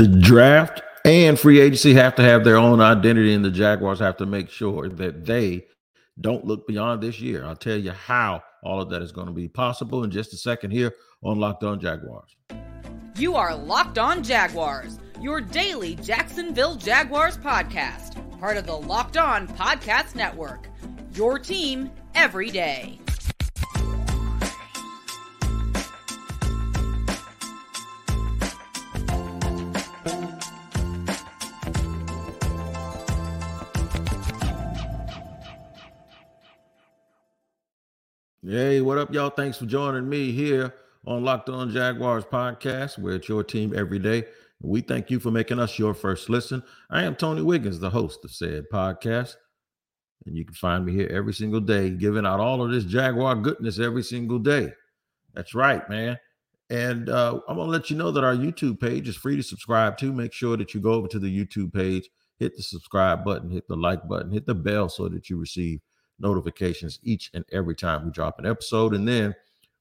the 0.00 0.08
draft 0.08 0.80
and 1.04 1.38
free 1.38 1.60
agency 1.60 1.92
have 1.92 2.14
to 2.14 2.22
have 2.22 2.42
their 2.42 2.56
own 2.56 2.80
identity, 2.80 3.34
and 3.34 3.44
the 3.44 3.50
Jaguars 3.50 3.98
have 3.98 4.16
to 4.16 4.24
make 4.24 4.48
sure 4.48 4.88
that 4.88 5.26
they 5.26 5.66
don't 6.22 6.46
look 6.46 6.66
beyond 6.66 7.02
this 7.02 7.20
year. 7.20 7.44
I'll 7.44 7.54
tell 7.54 7.76
you 7.76 7.92
how 7.92 8.42
all 8.62 8.80
of 8.80 8.88
that 8.88 9.02
is 9.02 9.12
going 9.12 9.26
to 9.26 9.32
be 9.34 9.46
possible 9.46 10.02
in 10.02 10.10
just 10.10 10.32
a 10.32 10.38
second 10.38 10.70
here 10.70 10.94
on 11.22 11.38
Locked 11.38 11.64
On 11.64 11.78
Jaguars. 11.78 12.34
You 13.18 13.34
are 13.36 13.54
Locked 13.54 13.98
On 13.98 14.22
Jaguars, 14.22 14.98
your 15.20 15.42
daily 15.42 15.96
Jacksonville 15.96 16.76
Jaguars 16.76 17.36
podcast, 17.36 18.40
part 18.40 18.56
of 18.56 18.64
the 18.64 18.76
Locked 18.76 19.18
On 19.18 19.46
Podcast 19.48 20.14
Network. 20.14 20.66
Your 21.12 21.38
team 21.38 21.90
every 22.14 22.48
day. 22.48 22.98
Hey, 38.50 38.80
what 38.80 38.98
up, 38.98 39.14
y'all? 39.14 39.30
Thanks 39.30 39.58
for 39.58 39.66
joining 39.66 40.08
me 40.08 40.32
here 40.32 40.74
on 41.06 41.22
Locked 41.22 41.50
On 41.50 41.70
Jaguars 41.70 42.24
podcast, 42.24 42.98
where 42.98 43.14
it's 43.14 43.28
your 43.28 43.44
team 43.44 43.72
every 43.76 44.00
day. 44.00 44.24
We 44.60 44.80
thank 44.80 45.08
you 45.08 45.20
for 45.20 45.30
making 45.30 45.60
us 45.60 45.78
your 45.78 45.94
first 45.94 46.28
listen. 46.28 46.60
I 46.90 47.04
am 47.04 47.14
Tony 47.14 47.42
Wiggins, 47.42 47.78
the 47.78 47.90
host 47.90 48.24
of 48.24 48.32
said 48.32 48.64
podcast. 48.72 49.36
And 50.26 50.36
you 50.36 50.44
can 50.44 50.54
find 50.54 50.84
me 50.84 50.92
here 50.92 51.08
every 51.12 51.32
single 51.32 51.60
day, 51.60 51.90
giving 51.90 52.26
out 52.26 52.40
all 52.40 52.60
of 52.60 52.72
this 52.72 52.82
Jaguar 52.82 53.36
goodness 53.36 53.78
every 53.78 54.02
single 54.02 54.40
day. 54.40 54.72
That's 55.32 55.54
right, 55.54 55.88
man. 55.88 56.18
And 56.70 57.08
uh, 57.08 57.38
I'm 57.46 57.54
going 57.54 57.68
to 57.68 57.72
let 57.72 57.88
you 57.88 57.96
know 57.96 58.10
that 58.10 58.24
our 58.24 58.34
YouTube 58.34 58.80
page 58.80 59.08
is 59.08 59.14
free 59.14 59.36
to 59.36 59.44
subscribe 59.44 59.96
to. 59.98 60.12
Make 60.12 60.32
sure 60.32 60.56
that 60.56 60.74
you 60.74 60.80
go 60.80 60.94
over 60.94 61.06
to 61.06 61.20
the 61.20 61.32
YouTube 61.32 61.72
page, 61.72 62.10
hit 62.40 62.56
the 62.56 62.64
subscribe 62.64 63.24
button, 63.24 63.48
hit 63.48 63.68
the 63.68 63.76
like 63.76 64.08
button, 64.08 64.32
hit 64.32 64.46
the 64.46 64.56
bell 64.56 64.88
so 64.88 65.08
that 65.08 65.30
you 65.30 65.38
receive 65.38 65.80
notifications 66.20 66.98
each 67.02 67.30
and 67.34 67.44
every 67.52 67.74
time 67.74 68.04
we 68.04 68.10
drop 68.10 68.38
an 68.38 68.46
episode. 68.46 68.94
And 68.94 69.06
then 69.06 69.34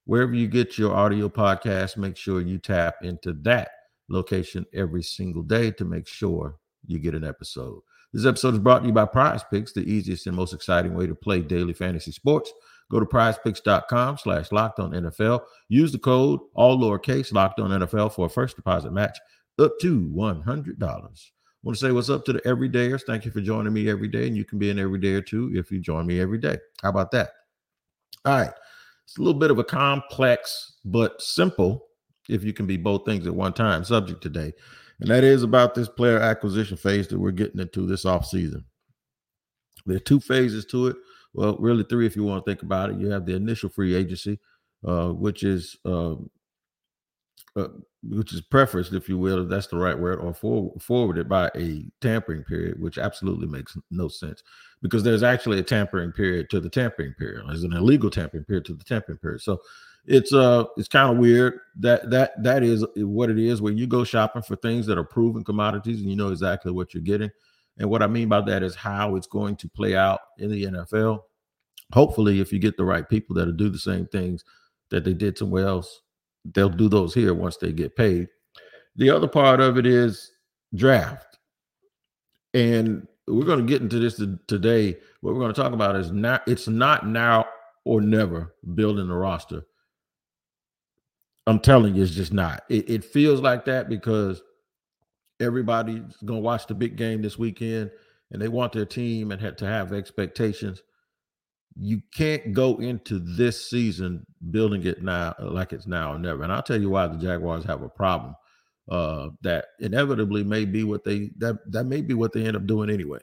wherever 0.05 0.33
you 0.33 0.47
get 0.47 0.77
your 0.77 0.95
audio 0.95 1.29
podcast, 1.29 1.97
make 1.97 2.17
sure 2.17 2.41
you 2.41 2.57
tap 2.57 2.95
into 3.01 3.33
that 3.41 3.69
location 4.09 4.65
every 4.73 5.03
single 5.03 5.43
day 5.43 5.71
to 5.71 5.85
make 5.85 6.07
sure 6.07 6.57
you 6.85 6.99
get 6.99 7.15
an 7.15 7.23
episode. 7.23 7.81
This 8.11 8.25
episode 8.25 8.55
is 8.55 8.59
brought 8.59 8.79
to 8.79 8.87
you 8.87 8.93
by 8.93 9.05
Prize 9.05 9.43
Picks, 9.51 9.73
the 9.73 9.81
easiest 9.81 10.25
and 10.25 10.35
most 10.35 10.53
exciting 10.53 10.95
way 10.95 11.05
to 11.05 11.13
play 11.13 11.41
daily 11.41 11.73
fantasy 11.73 12.11
sports. 12.11 12.51
Go 12.89 12.99
to 12.99 13.05
prizepicks.com 13.05 14.17
slash 14.17 14.51
locked 14.51 14.79
on 14.79 14.91
NFL. 14.91 15.41
Use 15.67 15.91
the 15.91 15.99
code 15.99 16.39
all 16.55 16.79
lowercase 16.79 17.31
locked 17.31 17.59
on 17.59 17.69
NFL 17.69 18.13
for 18.13 18.25
a 18.25 18.29
first 18.29 18.55
deposit 18.55 18.91
match 18.91 19.19
up 19.59 19.73
to 19.81 20.11
$100 20.15 21.29
want 21.63 21.77
to 21.77 21.85
say 21.85 21.91
what's 21.91 22.09
up 22.09 22.25
to 22.25 22.33
the 22.33 22.39
everydayers. 22.41 23.01
Thank 23.05 23.25
you 23.25 23.31
for 23.31 23.41
joining 23.41 23.73
me 23.73 23.89
every 23.89 24.07
day. 24.07 24.27
And 24.27 24.37
you 24.37 24.45
can 24.45 24.59
be 24.59 24.69
an 24.69 24.77
everydayer 24.77 25.25
too 25.25 25.51
if 25.53 25.71
you 25.71 25.79
join 25.79 26.05
me 26.05 26.19
every 26.19 26.37
day. 26.37 26.57
How 26.81 26.89
about 26.89 27.11
that? 27.11 27.31
All 28.25 28.39
right. 28.39 28.51
It's 29.03 29.17
a 29.17 29.21
little 29.21 29.39
bit 29.39 29.51
of 29.51 29.59
a 29.59 29.63
complex 29.63 30.77
but 30.85 31.21
simple, 31.21 31.87
if 32.29 32.43
you 32.43 32.53
can 32.53 32.65
be 32.65 32.77
both 32.77 33.05
things 33.05 33.25
at 33.27 33.33
one 33.33 33.53
time, 33.53 33.83
subject 33.83 34.21
today. 34.21 34.53
And 34.99 35.09
that 35.09 35.23
is 35.23 35.43
about 35.43 35.75
this 35.75 35.89
player 35.89 36.19
acquisition 36.19 36.77
phase 36.77 37.07
that 37.07 37.19
we're 37.19 37.31
getting 37.31 37.59
into 37.59 37.85
this 37.87 38.05
off 38.05 38.25
season. 38.25 38.65
There 39.85 39.97
are 39.97 40.01
two 40.01 40.19
phases 40.19 40.65
to 40.67 40.87
it. 40.87 40.97
Well, 41.33 41.57
really 41.57 41.83
three 41.83 42.05
if 42.05 42.15
you 42.15 42.23
want 42.23 42.45
to 42.45 42.51
think 42.51 42.63
about 42.63 42.91
it. 42.91 42.99
You 42.99 43.09
have 43.09 43.25
the 43.25 43.35
initial 43.35 43.69
free 43.69 43.95
agency, 43.95 44.39
uh, 44.85 45.09
which 45.09 45.43
is 45.43 45.77
uh, 45.85 46.15
uh, 47.59 47.67
which 48.03 48.33
is 48.33 48.41
preferenced, 48.41 48.93
if 48.93 49.09
you 49.09 49.17
will, 49.17 49.43
if 49.43 49.49
that's 49.49 49.67
the 49.67 49.77
right 49.77 49.97
word, 49.97 50.19
or 50.19 50.33
for, 50.33 50.73
forwarded 50.79 51.27
by 51.27 51.51
a 51.55 51.83
tampering 51.99 52.43
period, 52.43 52.81
which 52.81 52.97
absolutely 52.97 53.47
makes 53.47 53.77
no 53.91 54.07
sense 54.07 54.41
because 54.81 55.03
there's 55.03 55.23
actually 55.23 55.59
a 55.59 55.63
tampering 55.63 56.11
period 56.11 56.49
to 56.49 56.59
the 56.59 56.69
tampering 56.69 57.13
period. 57.13 57.43
There's 57.47 57.63
an 57.63 57.73
illegal 57.73 58.09
tampering 58.09 58.45
period 58.45 58.65
to 58.65 58.73
the 58.73 58.83
tampering 58.83 59.17
period. 59.17 59.41
So 59.41 59.61
it's 60.05 60.33
uh 60.33 60.63
it's 60.77 60.87
kind 60.87 61.11
of 61.11 61.17
weird 61.17 61.59
that 61.77 62.09
that 62.09 62.41
that 62.41 62.63
is 62.63 62.85
what 62.95 63.29
it 63.29 63.37
is 63.37 63.61
when 63.61 63.77
you 63.77 63.85
go 63.85 64.05
shopping 64.05 64.41
for 64.41 64.55
things 64.55 64.85
that 64.85 64.97
are 64.97 65.03
proven 65.03 65.43
commodities 65.43 65.99
and 65.99 66.09
you 66.09 66.15
know 66.15 66.29
exactly 66.29 66.71
what 66.71 66.93
you're 66.93 67.03
getting. 67.03 67.29
And 67.77 67.89
what 67.89 68.01
I 68.01 68.07
mean 68.07 68.29
by 68.29 68.41
that 68.41 68.63
is 68.63 68.75
how 68.75 69.15
it's 69.15 69.27
going 69.27 69.55
to 69.57 69.69
play 69.69 69.95
out 69.95 70.19
in 70.37 70.49
the 70.51 70.63
NFL. 70.63 71.21
Hopefully, 71.93 72.39
if 72.39 72.53
you 72.53 72.59
get 72.59 72.77
the 72.77 72.85
right 72.85 73.07
people 73.07 73.35
that'll 73.35 73.53
do 73.53 73.69
the 73.69 73.79
same 73.79 74.05
things 74.07 74.43
that 74.89 75.03
they 75.03 75.13
did 75.13 75.37
somewhere 75.37 75.67
else 75.67 76.01
they'll 76.45 76.69
do 76.69 76.89
those 76.89 77.13
here 77.13 77.33
once 77.33 77.57
they 77.57 77.71
get 77.71 77.95
paid. 77.95 78.27
The 78.95 79.09
other 79.09 79.27
part 79.27 79.61
of 79.61 79.77
it 79.77 79.85
is 79.85 80.31
draft. 80.75 81.37
And 82.53 83.07
we're 83.27 83.45
going 83.45 83.59
to 83.59 83.65
get 83.65 83.81
into 83.81 83.99
this 83.99 84.21
today. 84.47 84.97
What 85.21 85.33
we're 85.33 85.39
going 85.39 85.53
to 85.53 85.61
talk 85.61 85.73
about 85.73 85.95
is 85.95 86.11
not 86.11 86.47
it's 86.47 86.67
not 86.67 87.07
now 87.07 87.45
or 87.85 88.01
never 88.01 88.53
building 88.75 89.07
the 89.07 89.15
roster. 89.15 89.63
I'm 91.47 91.59
telling 91.59 91.95
you, 91.95 92.03
it's 92.03 92.11
just 92.11 92.33
not. 92.33 92.63
It, 92.69 92.89
it 92.89 93.05
feels 93.05 93.41
like 93.41 93.65
that 93.65 93.89
because 93.89 94.41
everybody's 95.39 96.15
going 96.25 96.39
to 96.39 96.43
watch 96.43 96.67
the 96.67 96.75
big 96.75 96.95
game 96.95 97.21
this 97.21 97.39
weekend 97.39 97.91
and 98.31 98.41
they 98.41 98.47
want 98.47 98.73
their 98.73 98.85
team 98.85 99.31
and 99.31 99.57
to 99.57 99.65
have 99.65 99.93
expectations 99.93 100.81
you 101.81 102.01
can't 102.13 102.53
go 102.53 102.77
into 102.77 103.19
this 103.19 103.69
season 103.69 104.25
building 104.51 104.85
it 104.85 105.01
now 105.01 105.33
like 105.39 105.71
it's 105.71 105.87
now 105.87 106.13
or 106.13 106.19
never. 106.19 106.43
And 106.43 106.51
I'll 106.51 106.61
tell 106.61 106.79
you 106.79 106.89
why 106.89 107.07
the 107.07 107.17
Jaguars 107.17 107.63
have 107.65 107.81
a 107.81 107.89
problem. 107.89 108.35
Uh, 108.89 109.29
that 109.43 109.67
inevitably 109.79 110.43
may 110.43 110.65
be 110.65 110.83
what 110.83 111.03
they 111.03 111.29
that 111.37 111.59
that 111.71 111.85
may 111.85 112.01
be 112.01 112.15
what 112.15 112.33
they 112.33 112.45
end 112.45 112.57
up 112.57 112.65
doing 112.65 112.89
anyway. 112.89 113.19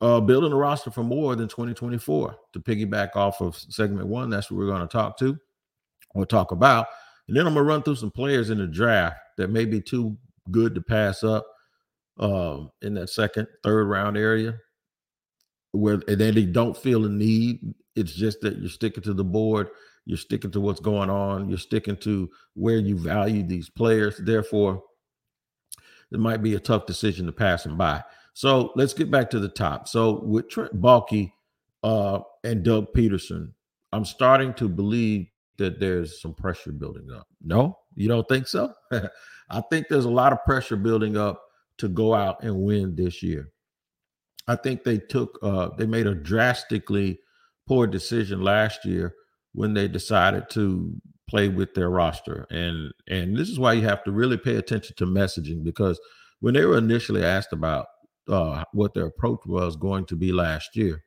Uh, 0.00 0.18
building 0.18 0.50
a 0.50 0.56
roster 0.56 0.90
for 0.90 1.04
more 1.04 1.36
than 1.36 1.46
2024 1.46 2.34
to 2.52 2.60
piggyback 2.60 3.14
off 3.14 3.40
of 3.40 3.54
segment 3.54 4.08
one. 4.08 4.30
That's 4.30 4.50
what 4.50 4.58
we're 4.58 4.66
going 4.66 4.80
to 4.80 4.88
talk 4.88 5.16
to 5.18 5.38
or 6.14 6.26
talk 6.26 6.50
about. 6.50 6.86
And 7.28 7.36
then 7.36 7.46
I'm 7.46 7.54
gonna 7.54 7.64
run 7.64 7.82
through 7.82 7.96
some 7.96 8.10
players 8.10 8.50
in 8.50 8.58
the 8.58 8.66
draft 8.66 9.16
that 9.36 9.50
may 9.50 9.64
be 9.64 9.80
too 9.80 10.16
good 10.50 10.74
to 10.74 10.80
pass 10.80 11.22
up 11.22 11.46
um, 12.18 12.70
in 12.80 12.94
that 12.94 13.10
second, 13.10 13.46
third 13.62 13.86
round 13.86 14.16
area 14.16 14.58
where 15.72 16.00
and 16.08 16.18
then 16.18 16.34
they 16.34 16.44
don't 16.44 16.76
feel 16.76 17.04
a 17.04 17.08
need. 17.08 17.74
It's 17.96 18.12
just 18.12 18.40
that 18.42 18.58
you're 18.58 18.70
sticking 18.70 19.02
to 19.04 19.14
the 19.14 19.24
board, 19.24 19.68
you're 20.06 20.18
sticking 20.18 20.50
to 20.52 20.60
what's 20.60 20.80
going 20.80 21.10
on, 21.10 21.48
you're 21.48 21.58
sticking 21.58 21.96
to 21.98 22.30
where 22.54 22.78
you 22.78 22.98
value 22.98 23.42
these 23.42 23.68
players. 23.68 24.16
Therefore, 24.18 24.82
it 26.10 26.20
might 26.20 26.42
be 26.42 26.54
a 26.54 26.60
tough 26.60 26.86
decision 26.86 27.26
to 27.26 27.32
pass 27.32 27.64
them 27.64 27.76
by. 27.76 28.02
So 28.34 28.72
let's 28.76 28.94
get 28.94 29.10
back 29.10 29.30
to 29.30 29.40
the 29.40 29.48
top. 29.48 29.88
So 29.88 30.20
with 30.24 30.48
Trent 30.48 30.80
Baalke 30.80 31.32
uh, 31.82 32.20
and 32.44 32.62
Doug 32.62 32.92
Pederson, 32.94 33.52
I'm 33.92 34.04
starting 34.04 34.54
to 34.54 34.68
believe 34.68 35.26
that 35.58 35.78
there's 35.78 36.20
some 36.20 36.32
pressure 36.32 36.72
building 36.72 37.10
up. 37.10 37.26
No, 37.44 37.78
you 37.94 38.08
don't 38.08 38.26
think 38.28 38.48
so? 38.48 38.72
I 39.50 39.60
think 39.70 39.88
there's 39.88 40.06
a 40.06 40.10
lot 40.10 40.32
of 40.32 40.42
pressure 40.44 40.76
building 40.76 41.16
up 41.16 41.42
to 41.78 41.88
go 41.88 42.14
out 42.14 42.42
and 42.42 42.62
win 42.62 42.94
this 42.94 43.22
year. 43.22 43.50
I 44.48 44.56
think 44.56 44.84
they 44.84 44.98
took 44.98 45.38
uh, 45.42 45.70
they 45.76 45.86
made 45.86 46.06
a 46.06 46.14
drastically 46.14 47.20
poor 47.66 47.86
decision 47.86 48.42
last 48.42 48.84
year 48.84 49.14
when 49.52 49.74
they 49.74 49.88
decided 49.88 50.50
to 50.50 50.94
play 51.28 51.48
with 51.48 51.74
their 51.74 51.90
roster. 51.90 52.46
And 52.50 52.92
and 53.08 53.36
this 53.36 53.48
is 53.48 53.58
why 53.58 53.74
you 53.74 53.82
have 53.82 54.04
to 54.04 54.12
really 54.12 54.36
pay 54.36 54.56
attention 54.56 54.96
to 54.96 55.06
messaging 55.06 55.64
because 55.64 56.00
when 56.40 56.54
they 56.54 56.64
were 56.64 56.78
initially 56.78 57.24
asked 57.24 57.52
about 57.52 57.86
uh, 58.28 58.64
what 58.72 58.94
their 58.94 59.06
approach 59.06 59.40
was 59.46 59.76
going 59.76 60.06
to 60.06 60.16
be 60.16 60.32
last 60.32 60.76
year, 60.76 61.04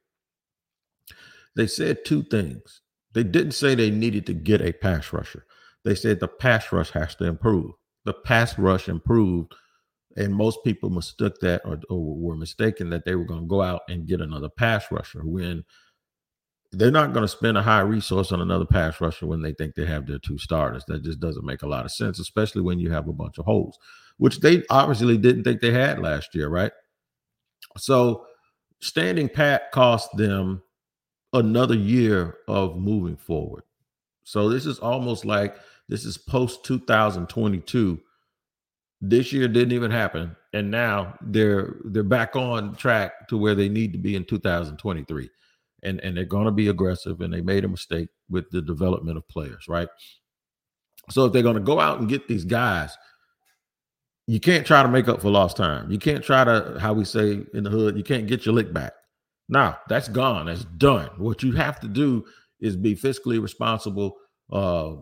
they 1.55 1.67
said 1.67 2.05
two 2.05 2.23
things. 2.23 2.81
They 3.13 3.23
didn't 3.23 3.53
say 3.53 3.75
they 3.75 3.91
needed 3.91 4.25
to 4.27 4.33
get 4.33 4.61
a 4.61 4.73
pass 4.73 5.11
rusher. 5.13 5.45
They 5.83 5.95
said 5.95 6.19
the 6.19 6.27
pass 6.27 6.71
rush 6.71 6.91
has 6.91 7.15
to 7.15 7.25
improve. 7.25 7.71
The 8.05 8.13
pass 8.13 8.57
rush 8.57 8.89
improved 8.89 9.53
and 10.15 10.33
most 10.33 10.63
people 10.63 10.89
mistook 10.89 11.39
that 11.41 11.61
or, 11.65 11.79
or 11.89 12.15
were 12.15 12.35
mistaken 12.35 12.89
that 12.89 13.05
they 13.05 13.15
were 13.15 13.25
going 13.25 13.41
to 13.41 13.47
go 13.47 13.61
out 13.61 13.81
and 13.89 14.07
get 14.07 14.21
another 14.21 14.49
pass 14.49 14.85
rusher 14.91 15.21
when 15.25 15.63
they're 16.71 16.91
not 16.91 17.13
going 17.13 17.23
to 17.23 17.27
spend 17.27 17.57
a 17.57 17.61
high 17.61 17.81
resource 17.81 18.31
on 18.31 18.41
another 18.41 18.65
pass 18.65 18.99
rusher 18.99 19.27
when 19.27 19.41
they 19.41 19.53
think 19.53 19.75
they 19.75 19.85
have 19.85 20.05
their 20.05 20.19
two 20.19 20.37
starters. 20.37 20.83
That 20.87 21.03
just 21.03 21.19
doesn't 21.19 21.45
make 21.45 21.61
a 21.61 21.67
lot 21.67 21.85
of 21.85 21.91
sense, 21.91 22.19
especially 22.19 22.61
when 22.61 22.79
you 22.79 22.91
have 22.91 23.07
a 23.07 23.13
bunch 23.13 23.37
of 23.37 23.45
holes, 23.45 23.77
which 24.17 24.39
they 24.39 24.63
obviously 24.69 25.17
didn't 25.17 25.43
think 25.43 25.61
they 25.61 25.71
had 25.71 25.99
last 25.99 26.35
year, 26.35 26.49
right? 26.49 26.71
So 27.77 28.25
standing 28.81 29.29
pat 29.29 29.71
cost 29.71 30.15
them 30.17 30.61
another 31.33 31.75
year 31.75 32.37
of 32.47 32.77
moving 32.77 33.17
forward. 33.17 33.63
So 34.23 34.49
this 34.49 34.65
is 34.65 34.79
almost 34.79 35.25
like 35.25 35.57
this 35.87 36.03
is 36.03 36.17
post 36.17 36.63
2022 36.65 37.99
this 39.01 39.31
year 39.33 39.47
didn't 39.47 39.73
even 39.73 39.91
happen, 39.91 40.35
and 40.53 40.71
now 40.71 41.15
they're 41.21 41.77
they're 41.85 42.03
back 42.03 42.35
on 42.35 42.75
track 42.75 43.27
to 43.29 43.37
where 43.37 43.55
they 43.55 43.69
need 43.69 43.91
to 43.93 43.99
be 43.99 44.15
in 44.15 44.25
2023, 44.25 45.29
and 45.83 45.99
and 46.01 46.17
they're 46.17 46.25
going 46.25 46.45
to 46.45 46.51
be 46.51 46.69
aggressive. 46.69 47.21
And 47.21 47.33
they 47.33 47.41
made 47.41 47.65
a 47.65 47.69
mistake 47.69 48.09
with 48.29 48.49
the 48.51 48.61
development 48.61 49.17
of 49.17 49.27
players, 49.27 49.67
right? 49.67 49.89
So 51.09 51.25
if 51.25 51.33
they're 51.33 51.43
going 51.43 51.55
to 51.55 51.61
go 51.61 51.79
out 51.79 51.99
and 51.99 52.09
get 52.09 52.27
these 52.27 52.45
guys, 52.45 52.97
you 54.27 54.39
can't 54.39 54.65
try 54.65 54.81
to 54.81 54.89
make 54.89 55.07
up 55.07 55.21
for 55.21 55.29
lost 55.29 55.57
time. 55.57 55.91
You 55.91 55.99
can't 55.99 56.23
try 56.23 56.43
to, 56.43 56.77
how 56.79 56.93
we 56.93 57.05
say 57.05 57.43
in 57.53 57.63
the 57.63 57.69
hood, 57.69 57.95
you 57.95 58.03
can't 58.03 58.27
get 58.27 58.45
your 58.45 58.55
lick 58.55 58.73
back. 58.73 58.93
Now 59.47 59.77
that's 59.87 60.07
gone. 60.07 60.47
That's 60.47 60.63
done. 60.63 61.09
What 61.17 61.43
you 61.43 61.51
have 61.53 61.79
to 61.81 61.87
do 61.87 62.25
is 62.59 62.75
be 62.75 62.95
fiscally 62.95 63.41
responsible, 63.41 64.17
uh, 64.51 64.93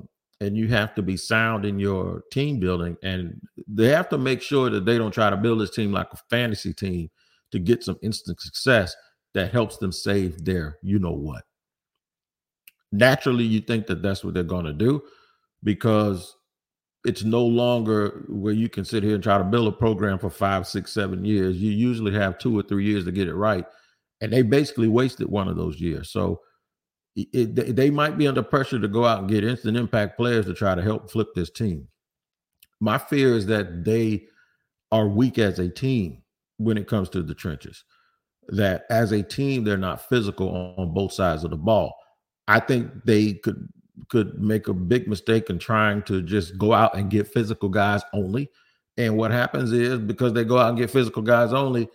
and 0.43 0.57
you 0.57 0.67
have 0.67 0.93
to 0.95 1.01
be 1.01 1.17
sound 1.17 1.65
in 1.65 1.79
your 1.79 2.21
team 2.31 2.59
building. 2.59 2.97
And 3.01 3.39
they 3.67 3.87
have 3.89 4.09
to 4.09 4.17
make 4.17 4.41
sure 4.41 4.69
that 4.69 4.85
they 4.85 4.97
don't 4.97 5.13
try 5.13 5.29
to 5.29 5.37
build 5.37 5.61
this 5.61 5.71
team 5.71 5.91
like 5.91 6.07
a 6.11 6.17
fantasy 6.29 6.73
team 6.73 7.09
to 7.51 7.59
get 7.59 7.83
some 7.83 7.97
instant 8.01 8.41
success 8.41 8.95
that 9.33 9.51
helps 9.51 9.77
them 9.77 9.91
save 9.91 10.43
their, 10.43 10.77
you 10.83 10.99
know 10.99 11.13
what. 11.13 11.43
Naturally, 12.91 13.45
you 13.45 13.61
think 13.61 13.87
that 13.87 14.01
that's 14.03 14.23
what 14.23 14.33
they're 14.33 14.43
going 14.43 14.65
to 14.65 14.73
do 14.73 15.01
because 15.63 16.35
it's 17.05 17.23
no 17.23 17.43
longer 17.45 18.25
where 18.27 18.53
you 18.53 18.69
can 18.69 18.85
sit 18.85 19.03
here 19.03 19.15
and 19.15 19.23
try 19.23 19.37
to 19.37 19.43
build 19.43 19.67
a 19.67 19.71
program 19.71 20.19
for 20.19 20.29
five, 20.29 20.67
six, 20.67 20.93
seven 20.93 21.25
years. 21.25 21.57
You 21.57 21.71
usually 21.71 22.13
have 22.13 22.37
two 22.37 22.57
or 22.57 22.63
three 22.63 22.85
years 22.85 23.05
to 23.05 23.11
get 23.11 23.27
it 23.27 23.35
right. 23.35 23.65
And 24.21 24.31
they 24.31 24.41
basically 24.41 24.87
wasted 24.87 25.29
one 25.29 25.47
of 25.47 25.57
those 25.57 25.79
years. 25.79 26.11
So 26.11 26.41
it, 27.15 27.75
they 27.75 27.89
might 27.89 28.17
be 28.17 28.27
under 28.27 28.41
pressure 28.41 28.79
to 28.79 28.87
go 28.87 29.05
out 29.05 29.19
and 29.19 29.29
get 29.29 29.43
instant 29.43 29.77
impact 29.77 30.17
players 30.17 30.45
to 30.47 30.53
try 30.53 30.73
to 30.73 30.81
help 30.81 31.11
flip 31.11 31.29
this 31.35 31.49
team. 31.49 31.87
My 32.79 32.97
fear 32.97 33.35
is 33.35 33.45
that 33.47 33.85
they 33.85 34.25
are 34.91 35.07
weak 35.07 35.37
as 35.39 35.59
a 35.59 35.69
team 35.69 36.23
when 36.57 36.77
it 36.77 36.87
comes 36.87 37.09
to 37.09 37.23
the 37.23 37.35
trenches. 37.35 37.83
That 38.49 38.85
as 38.89 39.11
a 39.11 39.23
team, 39.23 39.63
they're 39.63 39.77
not 39.77 40.07
physical 40.09 40.49
on, 40.49 40.87
on 40.87 40.93
both 40.93 41.13
sides 41.13 41.43
of 41.43 41.51
the 41.51 41.57
ball. 41.57 41.95
I 42.47 42.59
think 42.59 42.91
they 43.05 43.33
could 43.33 43.69
could 44.09 44.39
make 44.41 44.67
a 44.67 44.73
big 44.73 45.07
mistake 45.07 45.49
in 45.49 45.59
trying 45.59 46.01
to 46.03 46.21
just 46.21 46.57
go 46.57 46.73
out 46.73 46.97
and 46.97 47.09
get 47.09 47.27
physical 47.27 47.69
guys 47.69 48.01
only. 48.11 48.49
And 48.97 49.17
what 49.17 49.31
happens 49.31 49.71
is 49.71 49.99
because 49.99 50.33
they 50.33 50.43
go 50.43 50.57
out 50.57 50.69
and 50.69 50.77
get 50.77 50.91
physical 50.91 51.21
guys 51.21 51.53
only, 51.53 51.87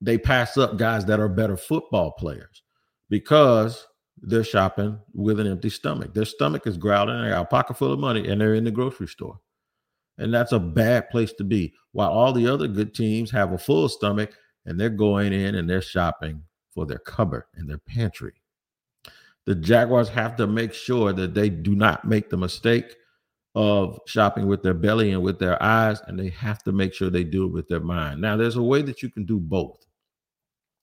they 0.00 0.16
pass 0.16 0.56
up 0.56 0.78
guys 0.78 1.04
that 1.06 1.20
are 1.20 1.28
better 1.28 1.56
football 1.56 2.12
players 2.12 2.62
because 3.10 3.86
they're 4.22 4.44
shopping 4.44 4.98
with 5.14 5.40
an 5.40 5.46
empty 5.46 5.70
stomach. 5.70 6.14
Their 6.14 6.24
stomach 6.24 6.66
is 6.66 6.76
growling, 6.76 7.22
they 7.22 7.30
got 7.30 7.42
a 7.42 7.44
pocket 7.46 7.76
full 7.76 7.92
of 7.92 7.98
money, 7.98 8.28
and 8.28 8.40
they're 8.40 8.54
in 8.54 8.64
the 8.64 8.70
grocery 8.70 9.08
store. 9.08 9.38
And 10.18 10.34
that's 10.34 10.52
a 10.52 10.58
bad 10.58 11.10
place 11.10 11.32
to 11.34 11.44
be. 11.44 11.74
While 11.92 12.10
all 12.10 12.32
the 12.32 12.46
other 12.46 12.66
good 12.66 12.94
teams 12.94 13.30
have 13.30 13.52
a 13.52 13.58
full 13.58 13.88
stomach 13.88 14.36
and 14.66 14.78
they're 14.78 14.90
going 14.90 15.32
in 15.32 15.54
and 15.54 15.70
they're 15.70 15.80
shopping 15.80 16.42
for 16.70 16.86
their 16.86 16.98
cupboard 16.98 17.44
and 17.54 17.68
their 17.68 17.78
pantry. 17.78 18.34
The 19.46 19.54
Jaguars 19.54 20.08
have 20.10 20.36
to 20.36 20.46
make 20.46 20.74
sure 20.74 21.12
that 21.12 21.34
they 21.34 21.48
do 21.48 21.74
not 21.74 22.04
make 22.04 22.28
the 22.28 22.36
mistake 22.36 22.96
of 23.54 23.98
shopping 24.06 24.46
with 24.46 24.62
their 24.62 24.74
belly 24.74 25.12
and 25.12 25.22
with 25.22 25.38
their 25.38 25.60
eyes, 25.62 26.00
and 26.06 26.18
they 26.18 26.28
have 26.28 26.62
to 26.64 26.72
make 26.72 26.92
sure 26.92 27.08
they 27.08 27.24
do 27.24 27.46
it 27.46 27.52
with 27.52 27.66
their 27.66 27.80
mind. 27.80 28.20
Now, 28.20 28.36
there's 28.36 28.56
a 28.56 28.62
way 28.62 28.82
that 28.82 29.02
you 29.02 29.08
can 29.08 29.24
do 29.24 29.40
both. 29.40 29.86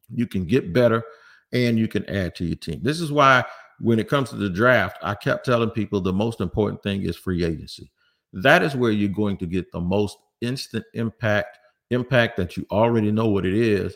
You 0.09 0.25
can 0.25 0.45
get 0.45 0.73
better 0.73 1.03
and 1.53 1.77
you 1.77 1.87
can 1.87 2.07
add 2.09 2.35
to 2.35 2.45
your 2.45 2.55
team. 2.55 2.79
This 2.81 2.99
is 2.99 3.11
why 3.11 3.43
when 3.79 3.99
it 3.99 4.09
comes 4.09 4.29
to 4.29 4.35
the 4.35 4.49
draft, 4.49 4.97
I 5.01 5.15
kept 5.15 5.45
telling 5.45 5.69
people 5.69 6.01
the 6.01 6.13
most 6.13 6.41
important 6.41 6.81
thing 6.83 7.03
is 7.03 7.15
free 7.15 7.43
agency. 7.43 7.91
That 8.33 8.63
is 8.63 8.75
where 8.75 8.91
you're 8.91 9.09
going 9.09 9.37
to 9.37 9.45
get 9.45 9.71
the 9.71 9.81
most 9.81 10.17
instant 10.41 10.85
impact, 10.93 11.57
impact 11.89 12.37
that 12.37 12.57
you 12.57 12.65
already 12.71 13.11
know 13.11 13.27
what 13.27 13.45
it 13.45 13.53
is. 13.53 13.95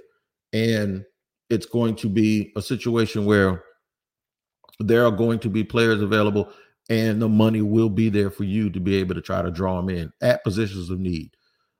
And 0.53 1.05
it's 1.49 1.65
going 1.65 1.95
to 1.97 2.09
be 2.09 2.51
a 2.55 2.61
situation 2.61 3.25
where 3.25 3.63
there 4.79 5.05
are 5.05 5.11
going 5.11 5.39
to 5.39 5.49
be 5.49 5.63
players 5.63 6.01
available 6.01 6.51
and 6.89 7.21
the 7.21 7.29
money 7.29 7.61
will 7.61 7.89
be 7.89 8.09
there 8.09 8.31
for 8.31 8.43
you 8.45 8.69
to 8.69 8.79
be 8.79 8.95
able 8.95 9.15
to 9.15 9.21
try 9.21 9.41
to 9.41 9.51
draw 9.51 9.77
them 9.77 9.89
in 9.89 10.11
at 10.21 10.43
positions 10.43 10.89
of 10.89 10.99
need. 10.99 11.35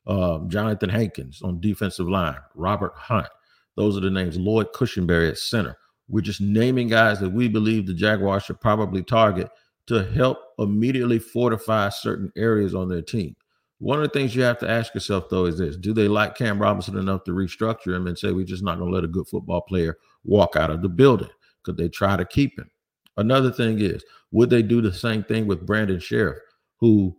Um, 0.06 0.50
Johnathan 0.50 0.92
Hankins 0.92 1.42
on 1.42 1.60
defensive 1.60 2.08
line, 2.08 2.38
Robert 2.56 2.94
Hunt, 2.96 3.28
those 3.76 3.98
are 3.98 4.02
the 4.02 4.10
names. 4.10 4.38
Lloyd 4.38 4.74
Cushenberry 4.74 5.30
at 5.30 5.38
center. 5.38 5.78
We're 6.08 6.22
just 6.22 6.42
naming 6.42 6.88
guys 6.88 7.20
that 7.20 7.30
we 7.30 7.48
believe 7.48 7.86
the 7.86 7.94
Jaguars 7.94 8.44
should 8.44 8.60
probably 8.60 9.04
target 9.04 9.50
to 9.88 10.04
help 10.12 10.40
immediately 10.58 11.20
fortify 11.20 11.90
certain 11.90 12.32
areas 12.36 12.76
on 12.76 12.90
their 12.90 13.02
team. 13.02 13.36
One 13.80 14.00
of 14.00 14.04
the 14.04 14.20
things 14.20 14.36
you 14.36 14.42
have 14.42 14.60
to 14.60 14.70
ask 14.70 14.94
yourself, 14.94 15.30
though, 15.30 15.46
is 15.46 15.58
this 15.58 15.78
Do 15.78 15.94
they 15.94 16.08
like 16.08 16.36
Cam 16.36 16.62
Robinson 16.62 16.98
enough 16.98 17.24
to 17.26 17.32
restructure 17.32 17.96
him 17.96 18.08
and 18.08 18.18
say, 18.18 18.32
we're 18.32 18.46
just 18.46 18.64
not 18.64 18.78
going 18.78 18.90
to 18.90 18.96
let 18.96 19.06
a 19.06 19.08
good 19.08 19.28
football 19.28 19.62
player 19.62 19.98
walk 20.24 20.56
out 20.56 20.70
of 20.70 20.82
the 20.82 20.90
building? 20.90 21.30
Could 21.64 21.78
they 21.78 21.90
try 21.90 22.18
to 22.18 22.26
keep 22.26 22.58
him? 22.58 22.70
Another 23.18 23.52
thing 23.52 23.80
is, 23.80 24.04
would 24.32 24.50
they 24.50 24.62
do 24.62 24.82
the 24.82 24.94
same 24.94 25.24
thing 25.24 25.48
with 25.48 25.66
Brandon 25.66 26.00
Scherff, 26.00 26.38
who 26.78 27.16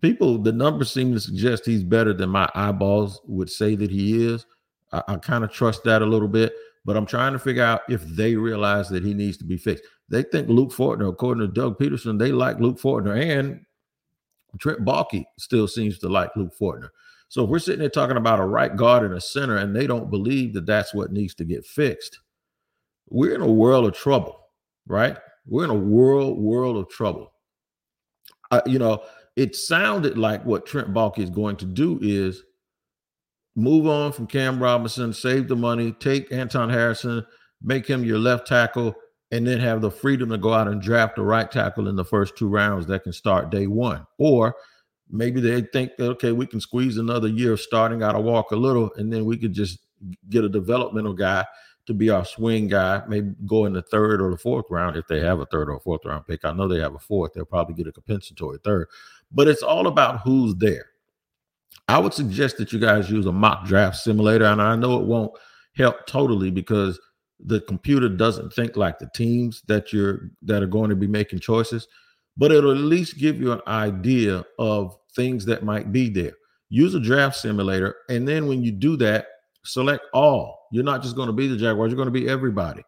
people, 0.00 0.38
the 0.38 0.52
numbers 0.52 0.92
seem 0.92 1.12
to 1.12 1.20
suggest 1.20 1.66
he's 1.66 1.84
better 1.84 2.12
than 2.12 2.30
my 2.30 2.48
eyeballs 2.54 3.20
would 3.26 3.50
say 3.50 3.74
that 3.76 3.90
he 3.90 4.26
is. 4.26 4.46
I, 4.94 5.02
I 5.08 5.16
kind 5.16 5.44
of 5.44 5.52
trust 5.52 5.84
that 5.84 6.02
a 6.02 6.06
little 6.06 6.28
bit, 6.28 6.54
but 6.84 6.96
I'm 6.96 7.06
trying 7.06 7.32
to 7.32 7.38
figure 7.38 7.64
out 7.64 7.82
if 7.88 8.02
they 8.04 8.36
realize 8.36 8.88
that 8.90 9.04
he 9.04 9.12
needs 9.12 9.36
to 9.38 9.44
be 9.44 9.56
fixed. 9.56 9.84
They 10.08 10.22
think 10.22 10.48
Luke 10.48 10.70
Fortner, 10.70 11.08
according 11.08 11.46
to 11.46 11.52
Doug 11.52 11.78
Pederson, 11.78 12.18
they 12.18 12.30
like 12.32 12.60
Luke 12.60 12.78
Fortner, 12.78 13.18
and 13.20 13.60
Trent 14.58 14.84
Baalke 14.84 15.24
still 15.38 15.66
seems 15.66 15.98
to 15.98 16.08
like 16.08 16.30
Luke 16.36 16.52
Fortner. 16.58 16.90
So 17.28 17.42
if 17.42 17.50
we're 17.50 17.58
sitting 17.58 17.80
there 17.80 17.88
talking 17.88 18.16
about 18.16 18.38
a 18.38 18.44
right 18.44 18.74
guard 18.76 19.02
and 19.02 19.14
a 19.14 19.20
center, 19.20 19.56
and 19.56 19.74
they 19.74 19.86
don't 19.86 20.10
believe 20.10 20.54
that 20.54 20.66
that's 20.66 20.94
what 20.94 21.12
needs 21.12 21.34
to 21.36 21.44
get 21.44 21.66
fixed, 21.66 22.20
we're 23.08 23.34
in 23.34 23.40
a 23.40 23.50
world 23.50 23.86
of 23.86 23.94
trouble, 23.94 24.38
right? 24.86 25.16
We're 25.46 25.64
in 25.64 25.70
a 25.70 25.74
world 25.74 26.38
world 26.38 26.76
of 26.76 26.88
trouble. 26.88 27.32
Uh, 28.50 28.60
you 28.66 28.78
know, 28.78 29.02
it 29.36 29.56
sounded 29.56 30.16
like 30.16 30.44
what 30.44 30.66
Trent 30.66 30.92
Baalke 30.92 31.18
is 31.18 31.30
going 31.30 31.56
to 31.56 31.64
do 31.64 31.98
is 32.00 32.42
move 33.56 33.86
on 33.86 34.12
from 34.12 34.26
Cam 34.26 34.62
Robinson, 34.62 35.12
save 35.12 35.48
the 35.48 35.56
money, 35.56 35.92
take 35.92 36.32
Anton 36.32 36.70
Harrison, 36.70 37.24
make 37.62 37.86
him 37.86 38.04
your 38.04 38.18
left 38.18 38.46
tackle, 38.46 38.94
and 39.30 39.46
then 39.46 39.58
have 39.58 39.80
the 39.80 39.90
freedom 39.90 40.30
to 40.30 40.38
go 40.38 40.52
out 40.52 40.68
and 40.68 40.80
draft 40.80 41.18
a 41.18 41.22
right 41.22 41.50
tackle 41.50 41.88
in 41.88 41.96
the 41.96 42.04
first 42.04 42.36
two 42.36 42.48
rounds 42.48 42.86
that 42.86 43.02
can 43.02 43.12
start 43.12 43.50
day 43.50 43.66
one. 43.66 44.06
Or 44.18 44.54
maybe 45.10 45.40
they 45.40 45.62
think 45.62 45.92
that, 45.98 46.10
okay, 46.10 46.32
we 46.32 46.46
can 46.46 46.60
squeeze 46.60 46.98
another 46.98 47.28
year 47.28 47.56
starting 47.56 48.02
out 48.02 48.14
of 48.14 48.24
Walker 48.24 48.56
Little, 48.56 48.92
and 48.96 49.12
then 49.12 49.24
we 49.24 49.36
could 49.36 49.52
just 49.52 49.78
get 50.28 50.44
a 50.44 50.48
developmental 50.48 51.14
guy 51.14 51.44
to 51.86 51.94
be 51.94 52.10
our 52.10 52.24
swing 52.24 52.66
guy, 52.68 53.02
maybe 53.08 53.32
go 53.46 53.66
in 53.66 53.72
the 53.72 53.82
third 53.82 54.22
or 54.22 54.30
the 54.30 54.38
fourth 54.38 54.64
round 54.70 54.96
if 54.96 55.06
they 55.06 55.20
have 55.20 55.40
a 55.40 55.46
third 55.46 55.68
or 55.68 55.78
fourth 55.80 56.04
round 56.04 56.26
pick. 56.26 56.44
I 56.44 56.52
know 56.52 56.66
they 56.66 56.80
have 56.80 56.94
a 56.94 56.98
fourth, 56.98 57.32
they'll 57.34 57.44
probably 57.44 57.74
get 57.74 57.86
a 57.86 57.92
compensatory 57.92 58.58
third, 58.64 58.88
but 59.30 59.48
it's 59.48 59.62
all 59.62 59.86
about 59.86 60.20
who's 60.20 60.54
there. 60.56 60.86
I 61.88 61.98
would 61.98 62.14
suggest 62.14 62.56
that 62.58 62.72
you 62.72 62.78
guys 62.78 63.10
use 63.10 63.26
a 63.26 63.32
mock 63.32 63.66
draft 63.66 63.96
simulator. 63.96 64.46
And 64.46 64.62
I 64.62 64.76
know 64.76 64.98
it 64.98 65.06
won't 65.06 65.32
help 65.76 66.06
totally 66.06 66.50
because 66.50 66.98
the 67.40 67.60
computer 67.62 68.08
doesn't 68.08 68.52
think 68.52 68.76
like 68.76 68.98
the 68.98 69.10
teams 69.14 69.62
that 69.68 69.92
you're 69.92 70.30
that 70.42 70.62
are 70.62 70.68
going 70.68 70.90
to 70.90 70.96
be 70.96 71.06
making 71.06 71.40
choices, 71.40 71.86
but 72.36 72.52
it'll 72.52 72.70
at 72.70 72.78
least 72.78 73.18
give 73.18 73.40
you 73.40 73.52
an 73.52 73.60
idea 73.66 74.44
of 74.58 74.96
things 75.14 75.44
that 75.46 75.64
might 75.64 75.92
be 75.92 76.08
there. 76.08 76.32
Use 76.70 76.94
a 76.94 77.00
draft 77.00 77.36
simulator, 77.36 77.96
and 78.08 78.26
then 78.26 78.46
when 78.46 78.62
you 78.62 78.72
do 78.72 78.96
that, 78.96 79.26
select 79.64 80.04
all. 80.12 80.68
You're 80.72 80.84
not 80.84 81.02
just 81.02 81.16
going 81.16 81.26
to 81.26 81.32
be 81.32 81.46
the 81.46 81.56
Jaguars, 81.56 81.90
you're 81.90 81.96
going 81.96 82.06
to 82.06 82.20
be 82.20 82.28
everybody. 82.28 82.82